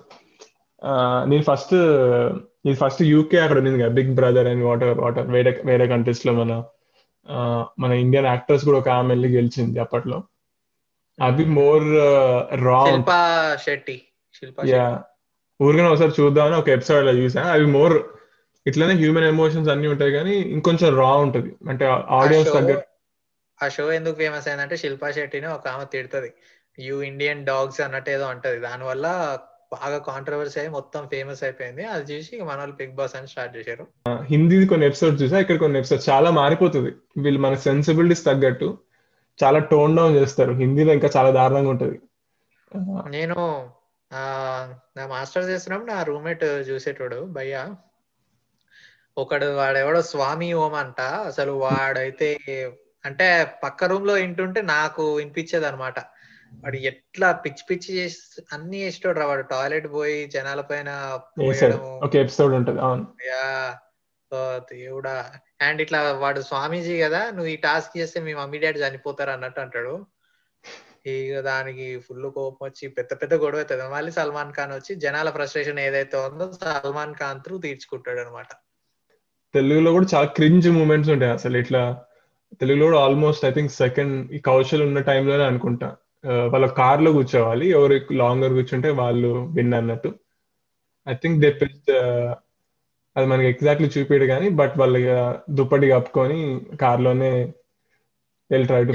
నేను 1.26 1.42
ఫస్ట్ 1.42 1.74
ఇది 2.66 2.74
ఫస్ట్ 2.74 3.02
యూకే 3.02 3.38
అక్కడ 3.38 3.58
ఉంది 3.58 3.82
కదా 3.82 3.88
Big 3.88 4.14
Brother 4.14 4.46
and 4.46 4.64
water 4.64 4.98
water 4.98 5.26
వేరే 5.26 5.62
వేరే 5.64 5.86
కంట్రీస్లో 5.86 6.32
మన 6.32 6.64
మన 7.78 7.92
ఇండియన్ 7.92 8.26
యాక్టర్స్ 8.26 8.64
కూడా 8.64 8.78
ఒక 8.78 8.88
ఆమె 8.88 9.08
వెళ్ళి 9.08 9.28
గెలిచింది 9.28 9.78
అప్పట్లో. 9.78 10.22
అవి 11.22 11.44
మోర్ 11.44 11.84
రా 12.64 13.56
శెట్టి. 13.56 14.02
శిల్పా 14.34 14.62
యా. 14.66 15.02
ఊరికనే 15.62 15.88
ఒకసారి 15.88 16.12
చూద్దామని 16.20 16.56
ఒక 16.56 16.68
ఎపిసోడ్ 16.68 16.98
అలా 16.98 17.10
చూసా 17.10 17.42
అవి 17.42 17.66
మోర్ 17.66 18.02
ఇట్లానే 18.66 18.94
హ్యూమన్ 18.94 19.24
ఎమోషన్స్ 19.24 19.70
అన్ని 19.70 19.88
ఉంటాయి 19.88 20.12
కానీ 20.12 20.36
ఇంకొంచెం 20.36 20.96
రా 20.96 21.12
ఉంటది. 21.16 21.56
అంటే 21.68 21.84
ఆడియన్స్ 22.08 22.52
తగ్గట్టు 22.52 22.88
ఆ 23.64 23.68
షో 23.68 23.92
ఎందుకు 23.92 24.14
ఫేమస్ 24.14 24.48
అయిందంటే 24.48 24.76
శిల్పా 24.76 25.10
శెట్టిని 25.10 25.46
ఒక 25.46 25.68
ఆమె 25.68 25.84
తిడుతుంది. 25.84 26.32
యూ 26.78 27.02
ఇండియన్ 27.02 27.46
డాగ్స్ 27.46 27.80
అన్నట్టు 27.80 28.10
ఏదో 28.10 28.24
అంటది 28.24 28.58
దానివల్ల 28.58 29.38
బాగా 29.82 29.98
కాంట్రవర్సీ 29.98 30.60
అయ్యి 30.60 30.72
మొత్తం 30.72 31.08
ఫేమస్ 31.08 31.42
అయిపోయింది. 31.42 31.84
అది 31.84 32.12
చూసి 32.12 32.40
మన 32.40 32.56
వాళ్ళు 32.56 32.76
బిగ్ 32.76 32.92
బాస్ 32.92 33.16
అని 33.16 33.28
స్టార్ట్ 33.28 33.56
చేశారు. 33.56 33.86
హిందీ 34.22 34.66
కొన్ని 34.66 34.86
ఎపిసోడ్స్ 34.86 35.22
చూసా 35.22 35.38
ఇక్కడ 35.38 35.58
కొన్ని 35.58 35.78
ఎపిసోడ్స్ 35.78 36.08
చాలా 36.08 36.30
మారిపోతుంది. 36.30 36.92
వీళ్ళు 37.16 37.40
మన 37.40 37.54
సెన్సిబిలిటీస్ 37.54 38.24
తగ్గట్టు 38.24 38.78
చాలా 39.44 39.58
టోన్ 39.58 39.96
డౌన్ 39.96 40.16
చేస్తారు. 40.16 40.52
హిందీలో 40.52 40.92
ఇంకా 40.92 41.10
చాలా 41.16 41.30
దారుణంగా 41.30 41.70
ఉంటది. 41.70 42.00
నేను 43.08 43.70
ఆ 44.12 44.22
నా 44.96 45.06
మాస్టర్స్ 45.06 45.48
చేస్తున్నప్పుడు 45.48 45.92
నా 45.92 46.02
రూమ్మేట్ 46.02 46.44
చూసేటోడు 46.44 47.16
భయ్య. 47.16 47.74
ఒకడు 49.18 49.46
వాడెవడో 49.46 50.02
స్వామి 50.02 50.52
ఓం 50.52 50.74
అంట. 50.74 51.00
అసలు 51.00 51.52
వాడైతే 51.52 52.38
అంటే 53.04 53.54
పక్క 53.64 53.84
రూమ్లో 53.84 54.14
వింటుంటే 54.14 54.62
నాకు 54.62 55.14
వినిపించేది 55.14 55.66
అనమాట 55.66 55.94
వాడు 56.62 56.76
ఎట్లా 56.76 57.32
పిచ్చి 57.32 57.64
పిచ్చి 57.70 57.96
చేసి 57.96 58.42
అన్ని 58.52 58.78
చేసేటోడు 58.82 59.20
రా 59.20 59.26
వాడు 59.26 59.42
టాయిలెట్ 59.42 59.92
పోయి 59.92 60.26
జనాల 60.26 60.60
పైన 60.60 60.90
వేసాడు 61.38 61.76
పోయడము. 61.76 62.00
ఒక 62.04 62.16
ఎపిసోడ్ 62.16 62.54
ఉంటది 62.54 62.80
అవును. 62.80 63.06
యా 63.26 63.76
దేవుడా. 64.56 65.30
అండ్ 65.60 65.82
ఇట్లా 65.82 66.12
వాడు 66.12 66.40
స్వామీజీ 66.40 67.00
కదా 67.00 67.20
నువ్వు 67.30 67.46
ఈ 67.46 67.56
టాస్క్ 67.56 67.98
చేస్తే 67.98 68.20
మీ 68.20 68.34
మమ్మీ 68.34 68.58
డాడీ 68.58 68.80
చనిపోతారు 68.80 69.30
అన్నట్టు 69.30 69.60
అంటాడు. 69.60 70.06
ఇక 71.06 71.40
దానికి 71.40 71.98
ఫుల్ 71.98 72.26
కోపం 72.30 72.66
వచ్చి 72.66 72.88
పెద్ద 72.88 73.12
పెద్ద 73.14 73.34
గొడవ 73.34 73.58
అవుతుంది. 73.58 73.88
మళ్ళీ 73.88 74.12
సల్మాన్ 74.12 74.52
ఖాన్ 74.52 74.72
వచ్చి 74.72 74.94
జనాల 74.94 75.30
ఫ్రస్ట్రేషన్ 75.30 75.78
ఏదైతే 75.78 76.16
ఉందో 76.16 76.52
సల్మాన్ 76.52 77.14
ఖాన్ 77.14 77.40
త్రూ 77.40 77.58
తీర్చుకుంటాడు 77.58 78.20
అనమాట 78.20 78.46
తెలుగులో 79.54 79.90
కూడా 79.92 80.06
చాలా 80.14 80.26
క్రింజ్ 80.26 80.68
మూమెంట్స్ 80.70 81.10
ఉంటాయి 81.10 81.32
అసలు 81.32 81.56
ఇట్లా. 81.56 81.82
తెలుగులో 82.60 82.84
కూడా 82.86 82.98
ఆల్మోస్ట్ 83.00 83.44
ఐ 83.44 83.50
థింక్ 83.50 83.72
సెకండ్ 83.72 84.32
ఈ 84.32 84.38
కౌశల్ 84.38 84.82
ఉన్న 84.82 85.00
టైంలోనే 85.00 85.44
అనుకుంటా. 85.44 85.96
వాళ్ళ 86.52 86.66
కార్లో 86.78 87.10
కూర్చోవాలి. 87.12 87.66
ఎవరు 87.76 87.94
లాంగర్ 88.22 88.52
కూర్చుంటే 88.58 88.90
వాళ్ళు 89.00 89.30
విన్ 89.56 89.74
అన్నట్టు. 89.80 90.10
ఐ 91.06 91.14
థింక్ 91.22 91.38
దే 91.42 91.50
అది 93.16 93.26
మనకి 93.30 93.48
ఎగ్జాక్ట్లీ 93.52 93.88
చూపించడు 93.94 94.26
కానీ 94.30 94.46
బట్ 94.60 94.74
వాళ్ళు 94.80 95.00
దుప్పటి 95.58 95.86
కప్పుకొని 95.92 96.38
కార్లోనే 96.82 97.32
ట్రై 98.50 98.80
టు 98.88 98.94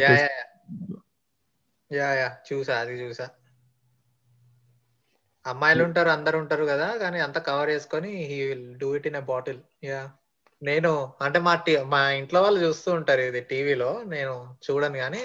యా 1.91 2.07
యా 2.19 2.27
చూసా 2.47 2.73
అది 2.81 2.95
చూసా. 3.03 3.25
అమ్మాయిలు 5.45 5.81
ఉంటారు 5.87 6.09
అందరు 6.15 6.37
ఉంటారు 6.41 6.65
కదా 6.71 6.87
కానీ 7.03 7.19
అంతా 7.25 7.39
కవర్ 7.47 7.69
చేసుకొని 7.73 8.09
he 8.29 8.37
will 8.49 8.67
do 8.81 8.89
it 8.97 9.07
in 9.09 9.19
bottle 9.31 9.59
yeah 9.83 10.01
నేను 10.61 10.89
అంటే 11.25 11.39
మా 11.39 11.53
టీ 11.65 11.73
మా 11.91 11.99
ఇంట్లో 12.17 12.39
వాళ్ళు 12.41 12.59
చూస్తూ 12.63 12.89
ఉంటారు 12.97 13.21
ఇది 13.27 13.41
టీవీలో 13.49 13.89
నేను 14.09 14.33
చూడను 14.65 14.97
కానీ 15.03 15.21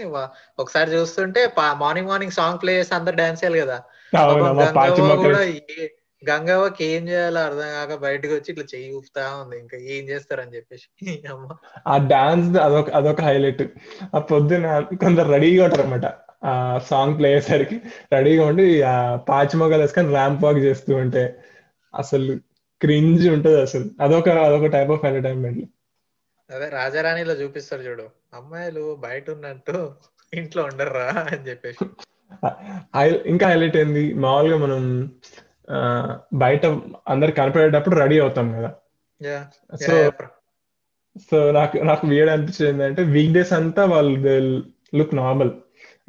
ఒకసారి 0.59 0.89
చూస్తుంటే 0.95 1.41
మార్నింగ్ 1.83 2.11
మార్నింగ్ 2.11 2.37
సాంగ్ 2.37 2.61
ప్లే 2.63 2.75
చేసి 2.79 2.95
అందరు 2.95 3.17
డాన్స్ 3.21 3.43
చేయాలి 3.43 3.61
కదా. 3.65 3.79
గంగవ్వ 4.13 5.15
కూడా 5.25 5.41
ఏ- 5.77 5.91
గంగవ్వకి 6.23 6.85
ఏం 6.91 7.03
చేయాలో 7.09 7.41
అర్థం 7.41 7.71
కాక 7.75 7.95
బయటకు 8.05 8.33
వచ్చి 8.35 8.51
ఇట్లా 8.53 8.67
చెయ్యి 8.73 8.91
ఊపుతా 8.99 9.25
ఉంది 9.41 9.57
ఇంకా 9.59 9.77
ఏం 9.95 10.05
చేస్తారని 10.11 10.55
చెప్పేసి. 10.57 10.87
అమ్మ. 11.35 11.49
ఆ 11.87 11.97
డాన్స్ 12.13 12.57
అదొక 12.59 12.89
అదొక 12.99 13.21
హైలైట్. 13.23 13.65
ఆ 14.15 14.21
పొద్దున 14.31 14.67
కొందరు 15.03 15.29
రెడీగా 15.35 15.65
ఉంటారు 15.67 15.85
అనమాట 15.87 16.07
ఆ 16.47 16.53
సాంగ్ 16.89 17.15
ప్లే 17.19 17.29
అయ్యేసరికి 17.31 17.77
రెడీగా 18.13 18.45
ఉండి 18.47 18.65
ఆ 18.85 18.95
పాచి 19.29 19.57
మొగలు 19.57 19.83
వేసుకొని 19.83 20.11
ర్యాంప్ 20.11 20.43
వాక్ 20.45 20.61
చేస్తూ 20.67 20.93
ఉంటే 20.97 21.23
అసలు 21.95 22.33
క్రింజ్ 22.85 23.25
ఉంటది 23.29 23.61
అసలు. 23.61 23.87
అదొక 24.01 24.29
అదొక 24.29 24.67
టైప్ 24.67 24.91
ఆఫ్ 24.91 25.05
ఎంటర్టైన్మెంట్ 25.05 25.65
అదే 26.51 26.69
రాజారాణిలో 26.69 27.35
చూపిస్తారు 27.35 27.83
చూడు. 27.83 28.07
అమ్మాయిలు 28.35 28.85
బయట 29.01 29.31
ఉన్నట్టు 29.31 29.95
ఇంట్లో 30.35 30.63
ఉండర్రా 30.65 31.07
అని 31.33 31.49
చెప్పేసి. 31.51 31.85
ఇంకా 33.29 33.49
హైలైట్ 33.49 33.77
ఏంది? 33.77 34.05
మామూలుగా 34.15 34.57
మనం 34.57 34.83
బయట 36.35 36.67
అందరు 37.09 37.33
కనపడేటప్పుడు 37.33 37.97
రెడీ 37.97 38.19
అవుతాం 38.21 38.53
కదా. 38.53 38.71
సో 39.87 40.13
సో 41.31 41.39
నాకు 41.53 41.79
నాకు 41.79 42.05
వేడి 42.07 42.31
అనిపించేది 42.31 42.71
ఏంటంటే 42.73 43.03
వీక్ 43.03 43.33
డేస్ 43.33 43.53
అంతా 43.53 43.85
వాళ్ళు 43.85 44.63
లుక్ 44.95 45.15
నార్మల్ 45.15 45.51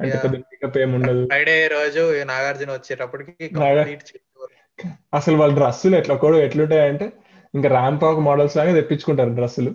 అంటే. 0.00 0.16
పెద్ద 0.22 0.36
మేకప్ 0.36 0.78
ఏమి 0.78 0.94
ఉండదు. 0.94 1.24
ఫ్రైడే 1.26 1.66
రోజు 1.66 2.02
నాగార్జున 2.22 2.72
వచ్చేటప్పటికి. 2.72 3.50
అసలు 5.14 5.36
వాళ్ళ 5.36 5.54
డ్రెస్సులు 5.54 5.96
ఎట్లా 5.96 6.14
కూడా 6.14 6.38
ఎట్లుంటాయంటే 6.38 7.12
ఇంకా 7.54 7.68
ర్యాంప్ 7.68 8.04
వాక్ 8.04 8.18
మోడల్స్ 8.18 8.56
లాగా 8.56 8.74
తెప్పించుకుంటారు 8.74 9.30
డ్రెస్సులు. 9.30 9.70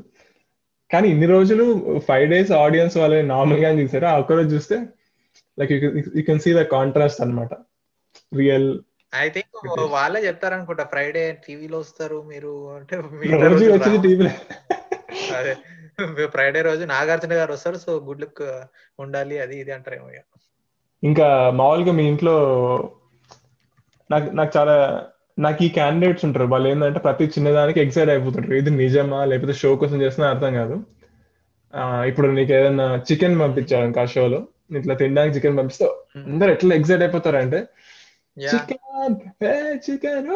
కానీ 0.92 1.08
ఇన్ని 1.08 1.26
రోజులు 1.26 1.66
ఫైవ్ 2.00 2.30
డేస్ 2.30 2.52
ఆడియన్స్ 2.52 2.98
వాళ్ళని 2.98 3.28
నార్మల్గా 3.28 3.70
చూసారు. 3.72 4.06
ఆ 4.06 4.18
ఒక్కరోజు 4.18 4.56
చూస్తే 4.56 4.78
like 5.58 5.72
you 5.72 5.80
can 6.22 6.40
see 6.40 6.54
the 6.54 6.62
contrast 6.68 7.22
అన్నమాట. 7.22 7.54
Real 8.36 8.80
I 9.16 9.30
think. 9.30 9.48
వాళ్ళే 9.92 10.28
చెప్తారనుకుంటా 10.28 10.84
ఫ్రైడే 10.84 11.38
టీవీలో 11.48 11.80
వస్తారు 11.80 12.24
మీరు 12.28 12.76
అంటే 12.76 12.98
మిగతా 12.98 13.38
రోజు 13.38 13.48
రోజులు 13.48 13.74
వచ్చేది 13.74 13.98
రా- 13.98 14.04
టీవీలో 14.04 14.32
అదే 15.38 15.54
ఫ్రైడే 16.28 16.62
రోజు 16.62 16.86
నాగార్జున 16.86 17.34
గారు 17.34 17.54
వస్తారు 17.54 17.76
సో 17.78 18.00
గుడ్ 18.00 18.22
లుక్ 18.22 18.44
ఉండాలి 19.00 19.40
అది 19.40 19.60
ఇది 19.60 19.72
అంటారేమో. 19.72 20.08
ఇంకా 21.04 21.28
మామూలుగా 21.52 21.92
మీ 21.92 22.08
ఇంట్లో 22.08 22.36
నాకు 24.12 24.28
నాకు 24.36 24.52
చాలా 24.58 24.76
నాకు 25.40 25.64
ఈ 25.64 25.68
క్యాండిడేట్స్ 25.76 26.26
ఉంటారు. 26.26 26.46
వాళ్ళు 26.46 26.68
ఏంటంటే 26.70 27.00
ప్రతి 27.00 27.26
చిన్నదానికి 27.26 27.80
ఎక్సైట్ 27.80 28.10
అయిపోతుంటారు. 28.10 28.54
ఇది 28.54 28.70
నిజమా? 28.70 29.20
లేకపోతే 29.26 29.54
షో 29.54 29.76
కోసం 29.76 30.02
చేస్తున్నా 30.02 30.30
అర్థం 30.30 30.54
కాదు. 30.54 30.76
ఇప్పుడు 32.08 32.28
నీకు 32.28 32.52
ఏదైనా 32.54 32.86
చికెన్ 33.12 33.40
పంపించారు 33.40 33.86
ఇంకా 33.86 34.06
షోలో 34.06 34.40
ఇట్లా 34.78 34.94
తినడానికి 34.96 35.36
చికెన్ 35.36 35.58
పంపిస్తే 35.58 35.86
అందరు 36.16 36.52
ఎట్లా 36.52 36.76
ఎక్సైట్ 36.76 37.02
అయిపోతారంటే 37.02 37.60
చికెన్ 38.40 39.16
చికెన్ 39.90 40.30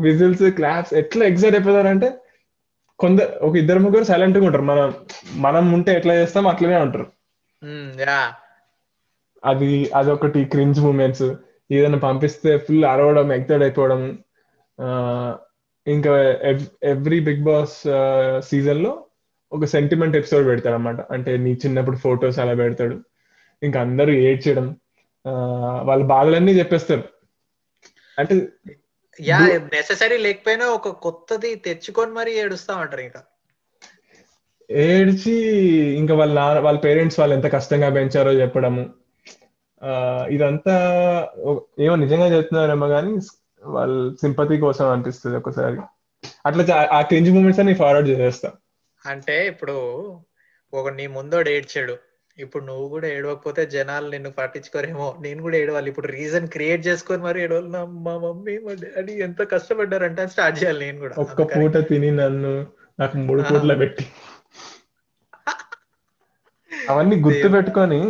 విజిల్స్ 0.00 0.42
క్లాప్స్ 0.50 0.94
ఎట్లా 0.94 1.24
ఎక్సైట్ 1.26 1.54
అయిపోతారంటే 1.54 2.08
కొందరు 2.98 3.32
ఒక 3.46 3.56
ఇద్దరు 3.56 3.78
ముగ్గురు 3.78 4.04
సైలెంట్గా 4.04 4.46
ఉంటారు. 4.46 4.64
మనం 4.64 4.94
మనం 5.36 5.72
ఉంటే 5.72 5.90
ఎట్లా 5.96 6.14
చేస్తాం 6.14 6.46
అట్లనే 6.46 6.76
ఉంటారు. 6.76 7.06
యా 8.00 8.20
అది 9.44 9.90
అదొకటి 9.94 10.44
క్రింజ్ 10.44 10.80
మూమెంట్స్ 10.80 11.28
ఏదైనా 11.70 11.98
పంపిస్తే 11.98 12.58
ఫుల్ 12.58 12.84
అరవడం 12.84 13.32
ఎక్సైట్ 13.32 13.62
అయిపోవడం 13.62 14.00
ఇంకా 15.86 16.12
ఎవ్రీ 16.82 17.20
బిగ్ 17.20 17.44
బాస్ 17.44 17.76
సీజన్లో 18.48 19.04
ఒక 19.52 19.64
సెంటిమెంట్ 19.64 20.16
ఎపిసోడ్ 20.16 20.46
పెడతాడు 20.46 20.74
అనమాట 20.74 21.00
అంటే 21.12 21.36
నీ 21.36 21.52
చిన్నప్పుడు 21.52 21.96
ఫొటోస్ 21.96 22.38
అలా 22.38 22.54
పెడతాడు. 22.54 22.96
ఇంకా 23.62 23.80
అందరూ 23.80 24.12
ఏడ్చడం 24.12 24.66
వాళ్ళ 25.84 26.02
బాధలన్నీ 26.04 26.52
చెప్పేస్తారు. 26.52 27.04
అంటే 28.18 28.34
యా 29.20 29.38
నెససరీ 29.74 30.16
లేకపోయినా 30.16 30.66
ఒక 30.66 30.88
కొత్తది 30.88 31.54
తెచ్చుకొని 31.54 32.12
మరి 32.12 32.32
ఏడుస్తా 32.38 32.76
ఉంటారు 32.76 33.00
ఇంకా. 33.00 33.22
ఏడ్చి 34.70 35.34
ఇంకా 36.00 36.14
వాళ్ళ 36.14 36.40
వాళ్ళ 36.40 36.78
పేరెంట్స్ 36.78 37.20
వాళ్ళు 37.20 37.34
ఎంత 37.36 37.46
కష్టంగా 37.46 37.88
పెంచారో 37.88 38.32
చెప్పడము. 38.32 38.82
ఇదంతా 40.30 40.74
ఏమో 41.78 41.94
నిజంగా 41.96 42.26
చెప్తున్నారేమో 42.26 42.88
కానీ 42.88 43.12
వాళ్ళ 43.62 44.14
సింపతి 44.14 44.58
కోసం 44.58 44.86
అనిపిస్తుంది 44.90 45.36
ఒకసారి. 45.36 45.78
అట్లా 46.46 46.62
ఆ 46.92 47.00
క్రింజ్ 47.02 47.30
మూమెంట్స్ 47.30 47.60
అని 47.60 47.74
ఫార్వర్డ్ 47.74 48.08
చేసేస్తా. 48.08 48.48
అంటే 49.06 49.46
ఇప్పుడు 49.46 49.76
ఒక 50.72 50.88
నీ 50.88 51.06
ముందోడు 51.06 51.48
ఏడ్చాడు. 51.48 51.96
ఇప్పుడు 52.38 52.64
నువ్వు 52.64 52.88
కూడా 52.88 53.06
ఏడవకపోతే 53.08 53.66
జనాలు 53.66 54.08
నిన్ను 54.08 54.30
పట్టించుకోరేమో. 54.30 55.16
నేను 55.20 55.42
కూడా 55.42 55.56
ఏడవాలి. 55.56 55.88
ఇప్పుడు 55.88 56.06
రీజన్ 56.06 56.48
క్రియేట్ 56.48 56.86
చేసుకొని 56.86 57.22
మరి 57.22 57.42
ఏడవాలి. 57.42 57.68
మా 57.68 58.18
మమ్మీ 58.18 58.58
మా 58.58 58.72
డాడీ 58.82 59.12
ఎంత 59.12 59.42
కష్టపడ్డారంటే 59.52 60.26
స్టార్ట్ 60.26 60.58
చేయాలి 60.62 60.78
నేను 60.78 60.98
కూడా. 60.98 61.14
ఒక్క 61.18 61.42
పూట 61.42 61.76
తిని 61.76 62.10
నన్ను 62.10 62.66
నాకు 63.00 63.16
మూడు 63.16 63.42
పూట్ల 63.42 63.74
పెట్టి. 63.74 64.06
అవన్నీ 66.90 67.16
గుర్తు 67.22 67.48
పెట్టుకొని 67.48 68.00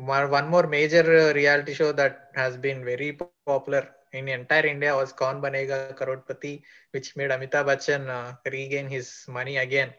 one 0.00 0.48
more 0.48 0.66
major 0.66 1.34
reality 1.34 1.74
show 1.74 1.92
that 1.92 2.18
has 2.36 2.56
been 2.56 2.84
very 2.84 3.10
popular 3.48 3.84
in 4.14 4.28
entire 4.28 4.66
India 4.66 4.94
was 4.94 5.12
Kaun 5.18 5.40
Banega 5.40 5.90
Crorepati 5.98 6.62
which 6.94 7.18
made 7.18 7.32
Amitabh 7.32 7.66
Bachchan 7.66 8.06
regain 8.48 8.88
his 8.88 9.30
money 9.30 9.56
again 9.56 9.90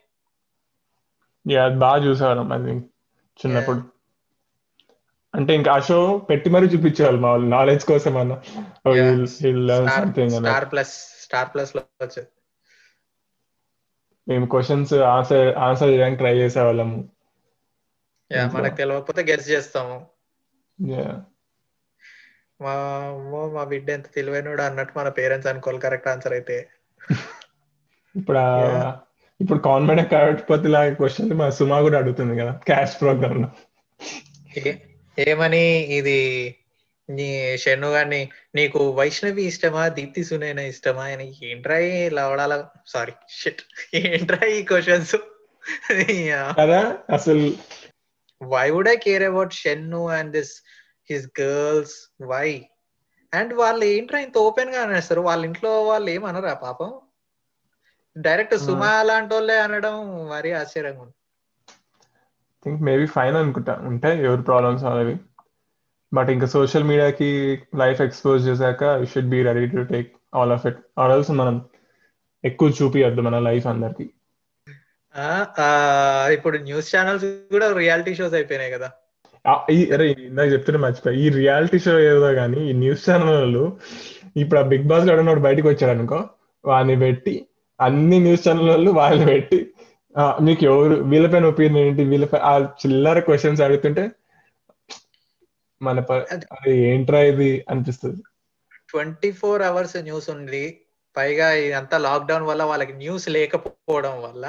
అది 1.62 1.76
బాగా 1.76 2.06
చూసేవాళ్ళం 2.06 2.52
అది 2.52 2.72
చిన్నప్పుడు. 3.40 3.82
అంటే 5.36 5.56
ఇంకా 5.56 5.72
ఆ 5.72 5.80
షో 5.80 6.18
పెట్టి 6.18 6.50
మరీ 6.50 6.66
చూపించేవాళ్ళు 6.66 7.22
మా 7.22 7.30
వాళ్ళు 7.30 7.48
నాలెడ్జ్ 7.48 7.86
కోసం 7.86 8.18
అన్న. 8.18 8.34
స్టార్ 10.28 10.72
ప్లస్ 10.72 10.94
స్టార్ 11.22 11.50
ప్లస్లో 11.54 11.82
మేము 14.28 14.46
క్వశ్చన్స్ 14.46 14.94
ఆన్సర్ 14.94 15.56
ఆన్సర్ 15.56 15.90
చేయడానికి 15.90 16.18
ట్రై 16.18 16.38
చేసేవాళ్ళము. 16.38 17.10
యా. 18.32 18.44
మనకు 18.56 18.78
తెలియకపోతే 18.82 19.24
గెస్ 19.30 19.50
చేస్తాము 19.52 19.98
Yeah. 20.80 21.14
మా 22.60 22.74
అమ్మో 23.10 23.42
మా 23.54 23.64
బిడ్డ 23.70 23.88
ఎంత 23.92 24.08
తెలివైనడు 24.16 24.62
అన్నట్టు 24.66 24.94
మన 24.98 25.10
పేరెంట్స్ 25.18 25.50
అనుకోవాలి 25.52 25.82
కరెక్ట్ 25.84 26.08
ఆన్సర్ 26.12 26.34
అయితే 26.38 26.56
ఇప్పుడు. 28.16 28.44
ఇప్పుడు 29.40 29.60
కాన్వెంట్ 29.68 30.04
కాకపోతే 30.14 30.70
లాగా 30.74 30.92
క్వశ్చన్ 30.98 31.34
మా 31.42 31.48
సుమా 31.58 31.78
కూడా 31.86 31.98
అడుగుతుంది 32.02 32.34
కదా 32.40 32.54
క్యాష్ 32.66 32.96
ప్రోగ్రామ్లో 33.02 33.50
ఏమని 35.18 35.64
ఇది 35.98 36.18
నీ 37.10 37.28
షెన్ను 37.64 37.90
గారిని 37.94 38.22
నీకు 38.56 38.80
వైష్ణవి 38.98 39.44
ఇష్టమా 39.52 39.84
దీప్తి 39.98 40.24
సునైనా 40.26 40.66
ఇష్టమా 40.72 41.06
అని 41.14 41.28
ఏంట్రా 41.48 41.78
లవడాల 42.18 42.56
సారీ 42.94 43.16
షిట్ 43.40 43.64
ఏంట్రా 44.02 44.42
ఈ 44.54 44.62
క్వశ్చన్స్ 44.70 45.16
కదా 46.60 46.82
అసలు 47.12 47.46
why 48.42 48.66
would 48.70 48.90
I 48.90 48.96
care 48.98 49.24
about 49.24 49.54
Shannu 49.54 50.02
and 50.18 50.32
this 50.32 50.54
his 51.10 51.28
girls 51.42 51.96
why 52.32 52.48
and 53.34 53.54
వాళ్ళు 53.54 53.84
ఏంట్రా 53.86 54.20
ఇంత 54.20 54.38
ఓపెన్గా 54.40 54.80
అనేస్తారు? 54.82 55.22
వాళ్ళ 55.22 55.42
ఇంట్లో 55.46 55.72
వాళ్ళు 55.90 56.10
ఏమనరా 56.10 56.54
పాపం? 56.66 56.90
డైరెక్ట్ 58.16 58.56
సుమా 58.66 58.92
లాంటి 59.04 59.34
వాళ్ళే 59.34 59.58
అనడం 59.60 59.96
మరీ 60.30 60.52
ఆశ్చర్యంగా 60.62 61.02
ఉంది. 61.02 61.16
థింక్ 62.66 62.82
మేబీ 62.82 63.06
ఫైన్ 63.08 63.36
అనుకుంటా. 63.36 63.74
ఉంటాయి 63.90 64.18
ఎవరి 64.28 64.42
ప్రాబ్లమ్స్ 64.42 64.84
అనేవి 64.84 65.16
బట్ 66.12 66.30
ఇంకా 66.30 66.48
సోషల్ 66.56 66.84
మీడియాకి 66.84 67.30
లైఫ్ 67.76 68.02
ఎక్స్పోజ్ 68.02 68.48
చేశాక 68.48 68.84
you 69.02 69.06
should 69.06 69.30
be 69.30 69.40
ready 69.50 69.66
to 69.74 69.82
take 69.94 70.10
all 70.36 70.52
of 70.52 70.66
it 70.68 70.80
also 71.00 71.34
మనం 71.34 71.56
ఎక్కువ 72.44 72.70
చూపియద్దు 72.80 73.22
మన 73.22 73.40
లైఫ్ 73.40 73.68
అందరికి. 73.68 74.06
ఇప్పుడు 76.36 76.58
న్యూస్ 76.68 76.90
ఛానల్స్ 76.96 77.26
కూడా 77.54 77.68
రియాలిటీ 77.78 78.14
షోస్ 78.16 78.34
అయిపోయినాయి 78.34 78.72
కదా. 78.72 78.90
ఈ 79.72 79.78
అరే 79.94 80.06
ఇందాక 80.30 80.48
చెప్తుంటే 80.54 80.80
మర్చిపోయా. 80.86 81.16
ఈ 81.24 81.30
రియాలిటీ 81.40 81.80
షో 81.86 81.94
ఏదో 82.00 82.30
కానీ 82.40 82.62
ఈ 82.70 82.74
న్యూస్ 82.84 83.04
ఛానల్ 83.10 83.34
వాళ్ళు 83.36 83.64
ఇప్పుడు 84.42 84.60
ఆ 84.60 84.64
బిగ్ 84.74 84.88
బాస్ 84.92 85.06
గడ 85.10 85.40
బయటకు 85.48 85.68
వచ్చాడు 85.68 85.94
అనుకో 85.98 86.20
వాడిని 86.64 86.96
పెట్టి 87.00 87.34
అన్ని 87.80 88.18
న్యూస్ 88.20 88.46
ఛానల్ 88.48 88.70
వాళ్ళు 88.70 88.92
వాళ్ళని 88.92 89.28
పెట్టి 89.32 89.60
మీకు 90.48 90.64
ఎవరు 90.66 90.96
వీళ్ళపైన 91.12 91.46
ఒపీనియన్ 91.46 91.88
ఏంటి? 91.88 92.04
వీళ్ళపై 92.12 92.40
ఆ 92.52 92.54
చిల్లర 92.82 93.20
క్వశ్చన్స్ 93.28 93.62
అడుగుతుంటే 93.66 94.04
మన 95.82 96.00
అది 96.56 96.72
ఏంట్రా 96.92 97.20
ఇది 97.32 97.50
అనిపిస్తుంది. 97.70 98.22
ట్వంటీ 98.90 99.30
ఫోర్ 99.32 99.62
అవర్స్ 99.62 99.98
న్యూస్ 100.08 100.30
ఉంది. 100.30 100.64
పైగా 101.16 101.48
ఇదంతా 101.68 101.98
లాక్డౌన్ 101.98 102.46
వల్ల 102.50 102.64
వాళ్ళకి 102.72 102.94
న్యూస్ 102.94 103.28
లేకపోవడం 103.36 104.16
వల్ల 104.26 104.46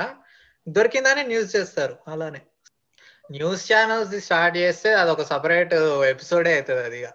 దొరికిందని 0.69 1.23
న్యూస్ 1.25 1.57
చేస్తారు. 1.57 1.97
అలానే. 2.09 2.41
న్యూస్ 3.31 3.73
ఛానల్స్ 3.73 4.21
స్టార్ట్ 4.21 4.57
చేస్తే 4.57 4.95
అది 4.95 5.11
ఒక 5.11 5.23
సపరేట్ 5.23 5.75
ఎపిసోడే 6.09 6.55
అవుతుంది 6.55 6.85
అది 6.85 7.03
ఇక. 7.03 7.09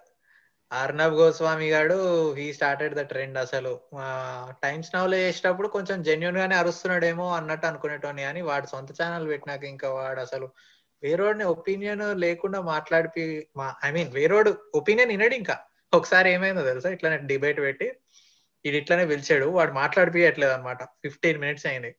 Arnab 0.72 1.14
Goswami 1.14 1.70
garu 1.70 1.98
he 2.34 2.54
started 2.54 2.96
the 2.96 3.02
trend 3.02 3.38
అసలు. 3.38 3.80
టైమ్స్ 4.64 4.96
నవ్ 4.96 5.14
చేసేటప్పుడు 5.14 5.68
కొంచెం 5.68 6.04
జెన్యున్ 6.04 6.38
గానే 6.38 6.56
అరుస్తున్నాడేమో 6.56 7.36
అన్నట్టు 7.36 7.68
అనుకునేటోని 7.68 8.24
అని 8.24 8.42
వాడు 8.42 8.68
సొంత 8.68 8.92
ఛానల్ 9.02 9.28
పెట్టినాక 9.28 9.64
ఇంకా 9.64 9.90
వాడు 9.94 10.20
అసలు 10.20 10.50
వేరోడిని 11.04 11.44
ఒపీనియన్ 11.44 12.20
లేకుండా 12.20 12.62
మాట్లాడిపి 12.62 13.48
ఐ 13.84 13.92
మీన్ 13.92 14.12
వేరోడు 14.12 14.58
ఒపీనియన్ 14.76 15.10
వినడు 15.10 15.36
ఇంకా. 15.36 15.58
ఒకసారి 15.94 16.32
ఏమైందో 16.32 16.62
తెలుసా? 16.62 16.90
ఇట్లానే 16.90 17.18
డిబేట్ 17.18 17.60
పెట్టి 17.60 17.92
ఇది 18.66 18.78
ఇట్లానే 18.78 19.06
పిలిచాడు. 19.06 19.46
వాడు 19.46 19.72
మాట్లాడిపియట్లేదు 19.72 20.52
అనమాట 20.52 20.84
ఫిఫ్టీన్ 20.84 21.40
మినిట్స్ 21.40 21.66
అయింది. 21.66 21.96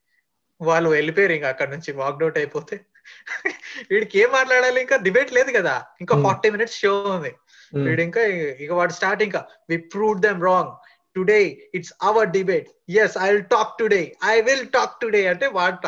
వాళ్ళు 0.60 0.88
వెళ్ళిపోయారు 0.90 1.32
ఇంకా 1.32 1.48
అక్కడ 1.48 1.68
నుంచి 1.70 1.90
వాక్డౌట్ 1.94 2.38
అయిపోతే. 2.38 2.76
వీడికి 3.90 4.14
ఏం 4.18 4.30
మాట్లాడాలి 4.32 4.80
ఇంకా? 4.80 4.96
డిబేట్ 5.06 5.32
లేదు 5.32 5.50
కదా. 5.56 5.74
ఇంకా 6.00 6.14
Hmm. 6.14 6.24
ఫార్టీ 6.24 6.48
మినిట్స్ 6.50 6.78
షో 6.78 6.92
ఉంది. 7.10 7.32
వీడు 7.72 8.02
ఇంకా 8.02 8.22
ఇక 8.62 8.70
వాడు 8.72 8.92
స్టార్ట్ 8.92 9.22
ఇంకా 9.22 9.40
we 9.70 9.76
prove 9.92 10.18
them 10.20 10.42
wrong 10.42 10.72
today 11.16 11.38
it's 11.74 11.92
our 12.02 12.28
debate 12.30 12.68
yes 12.96 13.16
I 13.18 13.28
will 13.28 13.46
talk 13.50 13.72
today 13.78 14.00
I 14.26 14.36
will 14.40 14.66
talk 14.68 14.94
today 15.00 15.22
అంటే 15.28 15.46
వాడు 15.54 15.78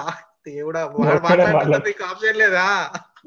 దేవుడా 0.49 0.83
వాడు 0.85 0.97
ఒక్కడే 0.97 1.21
మాట్లాడుతున్నా 1.21 1.59
మాట్లాడు. 1.59 1.85
మీకు 1.87 2.05
ఆప్షన్ 2.05 2.39
లేదా? 2.39 2.65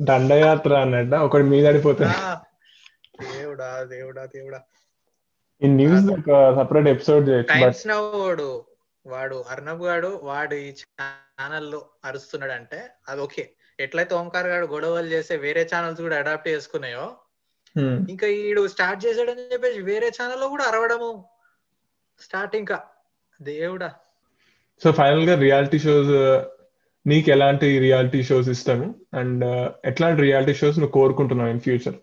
దండయాత్ర 0.01 0.73
అన్నట్ట 0.82 1.13
ఒకటి 1.25 1.43
మీద 1.45 1.65
పడిపోతుంది 1.67 2.15
ఆ, 2.19 2.30
దేవుడా 3.27 3.69
దేవుడా 3.91 4.23
దేవుడా. 4.36 4.60
ఈ 5.62 5.67
న్యూస్ 5.73 6.08
ఒక 6.12 6.30
సపరేట్ 6.58 6.88
ఎపిసోడ్ 6.88 7.27
టైమ్స్ 7.49 7.84
నౌ 7.88 8.01
వాడు 9.06 9.46
అర్నబ్ 9.50 9.84
గాడు 9.84 10.20
వాడు 10.24 10.56
ఈ 10.56 10.72
ఛానల్లో 10.72 11.90
అరుస్తున్నాడు 12.06 12.52
అంటే 12.52 12.90
అది 13.08 13.22
ఓకే. 13.22 13.50
ఎట్లయితే 13.80 14.16
ఓంకార్ 14.16 14.48
గాడు 14.48 14.66
గొడవలు 14.66 15.08
చేస్తే 15.08 15.36
వేరే 15.36 15.70
ఛానల్స్ 15.76 16.02
కూడా 16.02 16.18
అడాప్ట్ 16.18 16.48
చేసుకున్నాయో 16.48 17.16
ఇంకా 18.10 18.28
ఈడు 18.28 18.68
స్టార్ట్ 18.68 19.06
చేసాడని 19.06 19.54
చెప్పేసి 19.54 19.82
వేరే 19.82 20.08
ఛానల్లో 20.08 20.50
కూడా 20.50 20.64
అరవడము. 20.64 21.26
స్టార్ట్ 22.22 22.56
ఇంకా. 22.56 22.84
దేవుడా. 23.42 23.94
సో 24.84 24.92
ఫైనల్గా 24.92 25.40
రియాలిటీ 25.40 25.80
షోస్ 25.80 26.10
నీకు 27.08 27.30
ఎలాంటి 27.30 27.80
రియాలిటీ 27.80 28.24
షోస్ 28.24 28.50
ఇష్టము? 28.50 28.96
అండ్ 29.14 29.46
ఎట్లాంటి 29.86 30.22
రియాలిటీ 30.22 30.54
షోస్ 30.54 30.80
నువ్వు 30.80 30.92
కోరుకుంటున్నావు 30.92 31.50
ఇన్ 31.50 31.60
ఫ్యూచర్? 31.60 31.96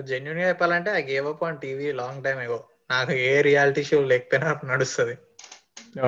జెన్యున్గా 0.00 0.48
చెప్పాలంటే 0.48 0.90
I 0.90 1.02
gave 1.02 1.26
up 1.26 1.44
on 1.44 1.58
TV 1.58 1.92
long 1.92 2.24
time 2.24 2.40
ago 2.40 2.64
నాకు 2.90 3.12
ఏ 3.28 3.30
రియాలిటీ 3.48 3.82
షో 3.88 3.98
లేకపోయినా 4.12 4.48
నడుస్తుంది. 4.72 5.14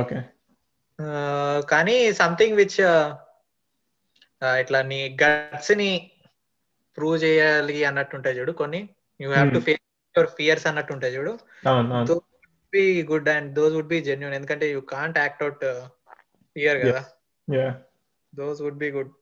ఓకే. 0.01 0.19
కానీ 1.73 1.97
సంథింగ్ 2.21 2.59
విచ్ 2.61 2.79
ఇట్లా 4.63 4.81
నీ 4.93 5.01
గట్స్ని 5.23 5.91
ప్రూవ్ 6.99 7.17
చేయాలి 7.25 7.77
అన్నట్టు 7.89 8.15
ఉంటాయి 8.19 8.39
చూడు 8.39 8.53
కొన్ని. 8.63 8.81
You 9.21 9.29
have 9.35 9.51
to 9.57 9.61
face 9.67 9.83
your 10.17 10.31
fears 10.39 10.67
అన్నట్టు 10.71 10.93
ఉంటాయి 10.97 11.17
చూడు. 11.17 11.33
Be 12.73 12.85
good 13.11 13.29
and 13.35 13.51
those 13.59 13.75
would 13.79 13.93
be 13.95 13.99
genuine 14.09 14.37
ఎందుకంటే 14.39 14.67
you 14.75 14.81
can't 14.95 15.19
act 15.25 15.43
out 15.47 15.65
fear 16.57 16.79
కదా. 16.85 17.03
Those 18.33 18.61
would 18.67 18.81
be 18.85 18.89
good 18.97 19.13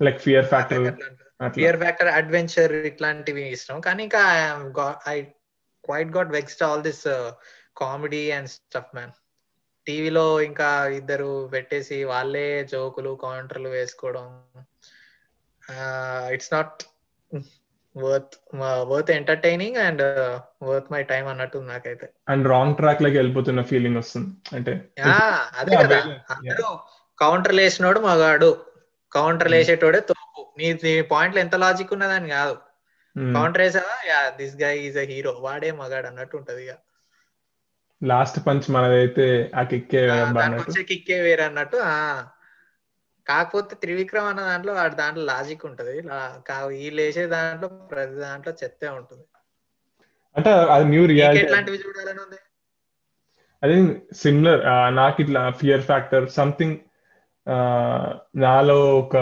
like 0.00 0.20
fear 0.26 0.46
factor 0.52 0.84
fear 1.56 1.78
factor 1.82 2.10
adventure 2.18 2.72
ఇట్లాంటివి 2.90 3.44
ఇష్టం. 3.56 3.78
కానీ 3.86 4.02
ఇంకా 4.08 4.22
I 5.14 5.16
quite 5.84 6.10
got 6.10 6.30
vexed 6.30 6.62
all 6.62 6.82
this 6.82 7.32
comedy 7.76 8.30
and 8.30 8.48
stuff 8.48 8.94
man 8.94 9.12
టీవీలో 9.86 10.40
ఇంకా 10.40 10.86
ఇద్దరు 10.86 11.48
పెట్టేసి 11.52 12.04
వాళ్ళే 12.04 12.64
జోకులు 12.64 13.18
కౌంటర్లు 13.22 13.68
వేసుకోవడం 13.68 14.44
it's 16.32 16.52
not 16.52 16.82
worth 17.96 18.56
worth 18.84 19.10
entertaining 19.10 19.76
and 19.76 20.02
worth 20.62 20.92
my 20.92 21.02
time 21.02 21.26
అన్నట్టు 21.26 21.58
నాకైతే. 21.58 22.12
అండ్ 22.28 22.48
రాంగ్ 22.48 22.76
ట్రాక్లోకి 22.76 23.16
వెళ్ళిపోతున్న 23.16 23.62
ఫీలింగ్ 23.62 23.96
వస్తుంది. 23.96 24.56
అంటే 24.56 24.72
అదే 25.58 25.76
Yeah, 25.76 25.84
కదా. 25.84 25.98
అందరూ 26.30 26.78
కౌంటర్ 27.18 27.54
వేసినోడు 27.54 28.00
మగాడు. 28.00 28.64
కౌంటర్ 29.12 29.48
వేసేటోడే 29.48 30.00
తోపు. 30.00 30.52
నీ 30.58 30.72
నీ 30.72 31.02
పాయింట్లు 31.02 31.40
ఎంత 31.40 31.54
లాజిక్ 31.54 31.92
ఉన్నదని 31.92 32.28
కాదు. 32.28 32.56
కౌంటర్ 33.16 33.62
వేసావా 33.62 33.96
yeah 34.08 34.20
this 34.36 34.56
guy 34.62 34.74
is 34.78 34.98
a 34.98 35.04
hero 35.04 35.32
వాడే 35.40 35.70
మగాడు 35.72 36.06
అన్నట్టు 36.06 36.36
ఉంటది 36.36 36.62
ఇక. 36.64 36.72
లాస్ట్ 38.02 38.46
పంచ్ 38.46 38.70
మనదైతే 38.70 39.26
ఆ 39.54 39.62
కిక్కే 39.64 40.00
వచ్చే 40.60 40.82
కిక్కే 40.82 41.18
వేరే 41.20 41.42
అన్నట్టు 41.42 41.76
ఆ. 41.88 41.98
కాకపోతే 43.26 43.74
త్రివిక్రమ్ 43.74 44.26
అన్న 44.26 44.40
దాంట్లో 44.40 44.72
వాడి 44.72 44.94
దాంట్లో 44.94 45.24
లాజిక్ 45.24 45.66
ఉంటది. 45.66 45.94
వీళ్ళు 46.72 47.00
వేసే 47.02 47.26
దాంట్లో 47.26 47.68
ప్రతి 47.90 48.16
దాంట్లో 48.16 48.52
చెత్తే 48.62 48.88
ఉంటుంది. 48.88 49.24
అంటే 50.36 50.50
అది 50.74 50.84
న్యూ 50.84 51.02
రియాలిటీ 51.06 51.42
ఎట్లాంటివి 51.44 51.78
చూడాలని 51.78 52.20
ఉంది? 52.20 52.40
అది 53.62 53.76
సిమిలర్ 54.14 54.62
నాకు 54.94 55.22
ఇట్లా 55.22 55.50
ఫియర్ 55.50 55.82
ఫ్యాక్టర్ 55.82 56.26
సంథింగ్ 56.30 56.76
నాలో 58.36 58.78
ఒక 58.98 59.16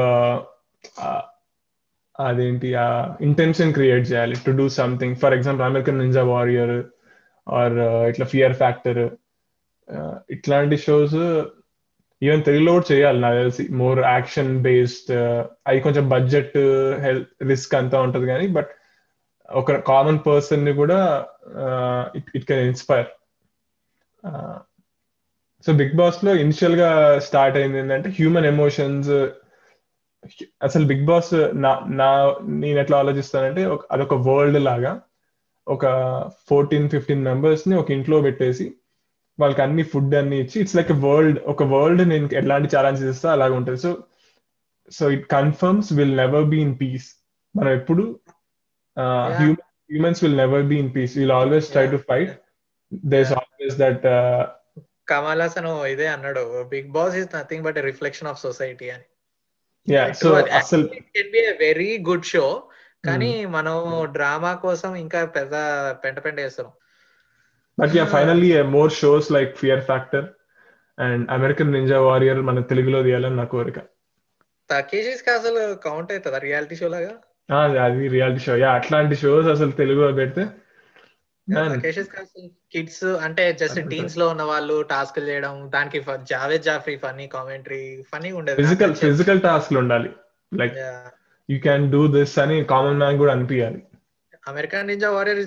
అదేంటి 2.15 2.69
ఆ 2.85 2.89
ఇంటెన్షన్ 3.21 3.75
క్రియేట్ 3.77 4.05
చేయాలి. 4.11 4.37
To 4.47 4.51
do 4.61 4.67
something 4.81 5.17
for 5.23 5.35
example 5.37 5.67
American 5.69 5.99
ninja 5.99 6.23
warrior 6.35 6.75
or 7.47 7.77
ఇట్లా 8.11 8.27
ఫియర్ 8.35 8.57
ఫ్యాక్టర్ 8.63 9.03
uh, 9.89 10.15
ఇట్లాంటి 10.31 10.77
షోస్ 10.85 11.17
ఈవెన్ 12.23 12.43
తెలుగులో 12.49 12.73
కూడా 12.73 12.87
చేయాలి 12.93 13.19
నాకు 13.21 13.39
తెలిసి. 13.43 13.65
మోర్ 13.81 14.01
యాక్షన్ 14.15 14.53
బేస్డ్ 14.67 15.13
అవి 15.69 15.81
కొంచెం 15.87 16.05
బడ్జెట్ 16.09 16.57
హెల్త్ 17.05 17.31
రిస్క్ 17.51 17.75
అంతా 17.81 17.99
ఉంటది 18.07 18.27
కానీ 18.27 18.47
బట్ 18.59 18.71
ఒక 19.49 19.73
కామన్ 19.91 20.21
పర్సన్ని 20.27 20.73
కూడా 20.81 20.99
it 22.19 22.31
it 22.37 22.47
can 22.51 22.63
inspire 22.71 23.09
so 25.65 25.73
Bigg 25.81 25.97
బాస్లో 25.97 26.33
ఇనిషియల్గా 26.45 26.91
స్టార్ట్ 27.27 27.57
అయింది 27.57 27.79
ఏంటంటే 27.79 28.11
హ్యూమన్ 28.11 28.49
ఎమోషన్స్ 28.53 29.11
అసలు 30.67 30.85
బిగ్ 30.91 31.07
బాస్ 31.07 31.33
నా 31.65 31.71
నా 32.01 32.09
నేను 32.63 32.79
ఎట్లా 32.81 32.99
ఆలోచిస్తానంటే 32.99 33.63
అదొక 33.91 34.15
వరల్డ్ 34.29 34.59
లాగా 34.69 34.93
ఒక 35.67 35.85
ఫోర్టీన్ 36.49 36.87
ఫిఫ్టీన్ 36.91 37.27
మెంబర్స్ని 37.31 37.75
ఒక 37.77 37.91
ఇంట్లో 37.91 38.19
పెట్టేసి 38.21 38.67
వాళ్ళకి 39.39 39.63
అన్ని 39.63 39.83
ఫుడ్ 39.83 40.15
అన్ని 40.15 40.37
ఇచ్చి 40.41 40.57
ఇట్స్ 40.61 40.77
లైక్ 40.77 40.93
వరల్డ్ 41.05 41.39
ఒక 41.53 41.63
వరల్డ్ 41.75 42.03
నేను 42.09 42.29
ఎట్లాంటి 42.41 42.69
ఛాలెంజెస్ 42.77 43.11
ఇస్తా 43.15 43.29
అలాగ 43.33 43.53
ఉంటుంది. 43.61 43.79
So 43.85 43.91
so 44.89 45.11
it 45.11 45.27
confirms 45.37 45.91
will 45.99 46.17
never 46.17 46.47
be 46.53 46.59
in 46.67 46.75
peace 46.83 47.09
మనం 47.55 47.73
ఎప్పుడు 47.79 48.05
humans 49.91 50.23
will 50.25 50.39
never 50.45 50.67
be 50.73 50.79
in 50.85 50.93
peace 50.97 51.15
will 51.19 51.37
always 51.41 51.69
try 51.75 51.87
to 51.95 52.01
fight 52.11 52.33
these 53.15 53.33
always 53.41 53.79
that 53.85 54.05
Kamal 55.13 55.43
Haasan 55.45 55.71
ఇదే 55.95 56.07
అన్నాడు. 56.17 56.43
Bigg 56.75 56.91
Boss 56.99 57.17
is 57.23 57.31
nothing 57.39 57.65
but 57.69 57.79
reflection 57.91 58.29
of 58.33 58.41
society 58.47 58.89
అని. 58.97 59.07
Yeah 59.89 60.13
so 60.13 60.29
అసలు 60.35 60.85
can 61.17 61.31
be 61.31 61.41
very 61.61 61.99
good 62.09 62.25
show 62.25 62.69
కానీ 63.05 63.47
మనం 63.47 64.07
drama 64.13 64.55
కోసం 64.55 64.97
ఇంకా 64.97 65.25
పెద్ద 65.25 65.55
పెంట 66.05 66.19
పెంట 66.25 66.39
వేస్తున్నాం. 66.41 66.73
But 67.81 67.97
yeah 67.97 68.05
finally 68.05 68.63
more 68.63 68.93
shows 68.93 69.33
like 69.33 69.57
fear 69.57 69.81
factor 69.81 70.27
and 70.99 71.31
American 71.31 71.73
ninja 71.73 72.01
warrior 72.01 72.41
మన 72.41 72.61
తెలుగులో 72.61 73.03
తీయాలని 73.03 73.37
నా 73.37 73.45
కోరిక 73.45 73.79
తకేషిస్ 74.71 75.29
అసలు 75.29 75.75
కౌంట్ 75.75 76.13
అవుతుందా? 76.13 76.39
రియాలిటీ 76.39 76.77
షో 76.77 76.89
లాగా? 76.89 77.13
అది 77.85 78.09
రియాలిటీ 78.09 78.41
షో 78.41 78.57
యా 78.57 78.73
అట్లాంటి 78.73 79.17
షోస్ 79.17 79.47
అసలు 79.47 79.71
తెలుగులో 79.71 80.13
పెడితే 80.13 80.43
Man. 80.43 80.51
తకేషిస్కి 80.51 80.61
అసలు 81.21 81.32
కిడ్స్ 82.73 83.05
అంటే 83.05 83.53
జస్ట్. 83.53 83.81
టీన్స్లో 83.89 84.29
ఉన్న 84.29 84.43
వాళ్ళు 84.43 84.83
టాస్క్ 84.83 85.19
చేయడం 85.19 85.71
దానికి 85.75 86.01
Javed 86.23 86.63
Jaffrey 86.63 86.97
funny 86.97 87.27
commentary 87.27 88.05
funny 88.13 88.33
ఉండేది. 88.33 88.63
ఫిజికల్ 88.63 88.95
ఫిజికల్ 88.95 89.41
టాస్క్లు 89.41 89.79
ఉండాలి. 89.79 90.11
Like 90.55 90.77
you 91.51 91.59
can 91.59 91.93
do 91.93 92.07
this 92.07 92.39
అని 92.39 92.65
కామన్ 92.65 92.99
మ్యాన్ 92.99 93.19
కూడా 93.19 93.33
అనిపించాలి 93.33 93.83
అమెరికన్ 94.49 94.87
నింజా 94.87 95.11
వారియర్ 95.11 95.39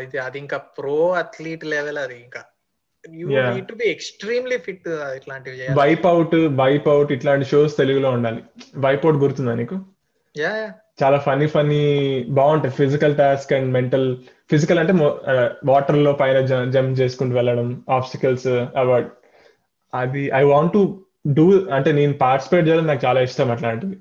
ఇది 0.00 0.18
అది 0.18 0.38
ఇంకా 0.38 0.56
ప్రో 0.56 1.12
అథ్లీట్ 1.12 1.64
లెవెల్ 1.64 1.98
అది 1.98 2.20
ఇంకా. 2.24 2.42
ఎక్స్ట్రీమ్లీ 3.84 4.58
ఫిట్ 4.58 4.88
ఇట్లాంటివి 4.88 5.58
చేయాలి. 5.58 5.78
వైప్ 5.78 6.06
అవుట్ 6.06 6.34
వైప్ 6.34 6.88
అవుట్ 6.88 7.12
ఇట్లాంటి 7.12 7.44
షోస్ 7.44 7.76
తెలుగులో 7.76 8.10
ఉండాలి. 8.10 8.42
వైప్ 8.76 9.06
అవుట్ 9.06 9.22
గుర్తుందా 9.22 9.54
నీకు? 9.54 9.84
యా 10.36 10.72
చాలా 11.02 11.18
ఫనీ 11.18 11.46
ఫనీ 11.46 11.80
బాగుంటాయి. 12.28 12.74
Physical 12.74 13.16
task 13.16 13.52
and 13.52 13.72
mental 13.72 14.16
physical 14.50 14.78
అంటే 14.78 14.92
వాటర్లో 15.64 16.12
పైన 16.12 16.40
జంప్ 16.46 17.00
చేసుకుంటూ 17.00 17.34
వెళ్ళడం 17.36 17.84
ఆబ్స్టికల్స్ 17.90 18.46
అవార్డ్ 18.46 19.10
అది 19.94 20.30
ఐ 20.34 20.42
వాంట్ 20.42 20.72
టు 20.72 21.06
డూ 21.32 21.68
అంటే 21.70 21.92
నేను 21.92 22.12
పార్టిసిపేట్ 22.12 22.68
చేయడం 22.68 22.86
నాకు 22.86 23.06
చాలా 23.06 23.20
ఇష్టం 23.20 23.50
అట్లాంటివి. 23.50 23.96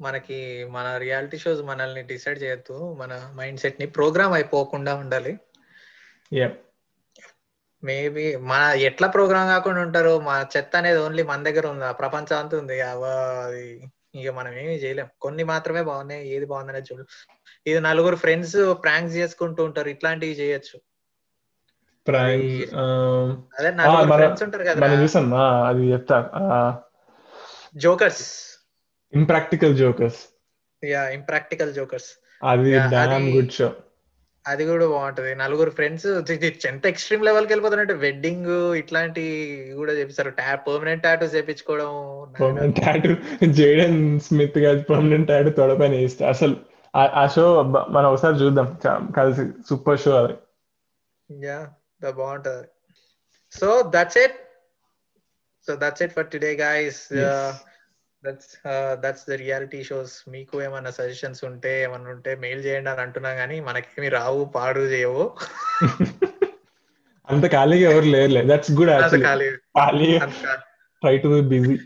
మనకి 0.00 0.66
మన 0.70 0.96
రియాలిటీ 0.96 1.38
షోస్ 1.38 1.62
మనల్ని 1.62 2.02
డిసైడ్ 2.02 2.42
చేయొద్దు. 2.42 2.96
మన 3.00 3.32
మైండ్ 3.34 3.60
సెట్ని 3.60 3.86
ప్రోగ్రామ్ 3.86 4.34
అయిపోకుండా 4.34 4.94
ఉండాలి. 4.94 5.38
యా 6.32 6.50
మేబీ 7.84 8.36
మన 8.36 8.72
ఎట్లా 8.76 9.08
ప్రోగ్రామ్ 9.08 9.48
కాకుండా 9.48 9.80
ఉంటారు 9.80 10.20
మా 10.20 10.46
చెత్త 10.56 10.76
అనేది 10.76 10.98
ఓన్లీ 10.98 11.22
మన 11.22 11.42
దగ్గర 11.42 11.66
ఉంది? 11.66 11.94
ప్రపంచం 11.98 12.38
అంతా 12.38 12.58
ఉంది. 12.58 12.80
అది. 12.80 13.90
ఇక 14.16 14.28
మనం 14.28 14.52
ఏమీ 14.52 14.74
చేయలేం. 14.74 15.06
కొన్ని 15.20 15.44
మాత్రమే 15.44 15.82
బాగున్నాయి 15.82 16.28
ఏది 16.28 16.46
బాగుందనేది 16.46 16.94
చూడు. 16.94 17.06
ఇది 17.66 17.80
నలుగురు 17.80 18.16
ఫ్రెండ్స్ 18.16 18.56
ప్రాంక్స్ 18.70 19.16
చేసుకుంటూ 19.16 19.64
ఉంటారు. 19.64 19.88
ఇట్లాంటివి 19.88 20.32
చేయొచ్చు. 20.32 20.80
ప్రాంక్స్ 22.06 22.74
అదే 23.58 23.70
నలుగురు 23.70 24.04
మన- 24.04 24.16
ఫ్రెండ్స్ 24.16 24.42
ఉంటారు 24.42 24.64
కదా. 24.64 25.66
అది 25.68 25.92
చెప్తా. 25.92 26.80
Jokers 27.76 28.46
Impractical 29.14 29.76
Jokers 29.76 30.36
yeah 30.84 31.08
Impractical 31.08 31.74
Jokers 31.74 32.26
అది- 32.44 33.36
గుడ్ 33.36 33.52
షో 33.52 33.72
అది 34.46 34.66
కూడా 34.66 34.86
బాగుంటది. 34.86 35.34
నలుగురు 35.34 35.70
ఫ్రెండ్స్ 35.70 36.06
ఎంత 36.66 36.86
ఎక్స్ట్రీమ్ 36.86 37.24
లెవెల్కి 37.24 37.52
వెళ్ళిపోతారంటే 37.52 37.92
వెడ్డింగ్ 37.92 38.74
ఇట్లాంటి 38.74 39.72
కూడా 39.76 39.92
చేపిస్తారు. 39.92 40.30
పర్మనెంట్ 40.54 41.02
టాటూ 41.02 41.26
చేపించుకోవడం. 41.26 42.32
పర్మనెంట్ 42.40 42.76
టాటూ 42.76 43.14
జేడెన్ 43.52 44.20
స్మిత్ 44.20 44.58
గారి 44.58 44.82
పర్మనెంట్ 44.82 45.28
టాటూ 45.28 45.50
తొడపైన 45.50 45.92
వేస్తే 45.92 46.26
అసలు 46.26 46.56
ఆ- 46.96 47.26
షో 47.26 47.62
మనం 47.62 48.12
ఒకసారి 48.12 48.36
చూద్దాం. 48.36 48.78
కలిసి 49.16 49.50
సూపర్ 49.68 50.00
షో 50.00 50.24
అది. 50.24 50.34
యా 51.46 51.68
బాగుంటది. 52.10 52.68
So 53.60 53.92
that's 53.94 54.18
it 54.18 54.34
so 55.66 55.76
that's 55.76 56.02
it 56.02 56.12
for 56.12 56.26
today 56.26 56.52
guys. 56.52 57.08
That's 58.26 58.58
that's 58.92 59.30
the 59.30 59.32
reality 59.32 59.84
shows 59.84 60.22
మీకు 60.28 60.62
ఏమన్నా 60.62 60.90
సజెషన్స్ 60.90 61.44
ఉంటే 61.44 61.82
ఏమన్నా 61.82 62.10
ఉంటే 62.10 62.34
మెయిల్ 62.34 62.64
చేయండి 62.64 62.90
అని 62.90 63.00
అంటున్నా 63.00 63.30
గానీ 63.30 63.60
మనకేమి 63.60 64.08
రావు 64.08 64.44
పాడు 64.44 64.80
చేయవు. 64.80 65.36
అంత 67.28 67.52
ఖాళీగా 67.52 67.90
ఎవరు 67.90 68.04
లేరులే. 68.04 68.42
దట్స్ 68.46 68.72
గుడ్ 68.72 68.90
ఖాళీ. 69.22 70.18
Try 71.00 71.18
to 71.18 71.40
busy. 71.40 71.78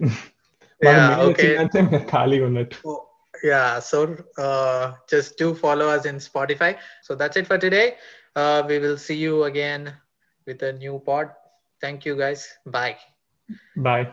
ఖాళీగా 1.98 2.46
ఉన్నట్టు. 2.46 3.06
Just 5.14 5.30
do 5.42 5.48
follow 5.52 5.88
us 5.96 6.02
in 6.10 6.16
spotify. 6.16 6.72
So 7.06 7.14
that's 7.14 7.36
it 7.38 7.44
for 7.44 7.56
today. 7.56 7.88
Uh, 8.38 8.60
we 8.68 8.76
will 8.84 8.96
see 8.96 9.18
you 9.26 9.36
again 9.48 9.88
with 10.48 10.60
a 10.64 10.72
new 10.72 10.96
pod. 11.08 11.26
Thank 11.86 11.98
you 12.08 12.14
guys. 12.20 12.42
Bye. 12.68 12.98
Bye 13.78 14.06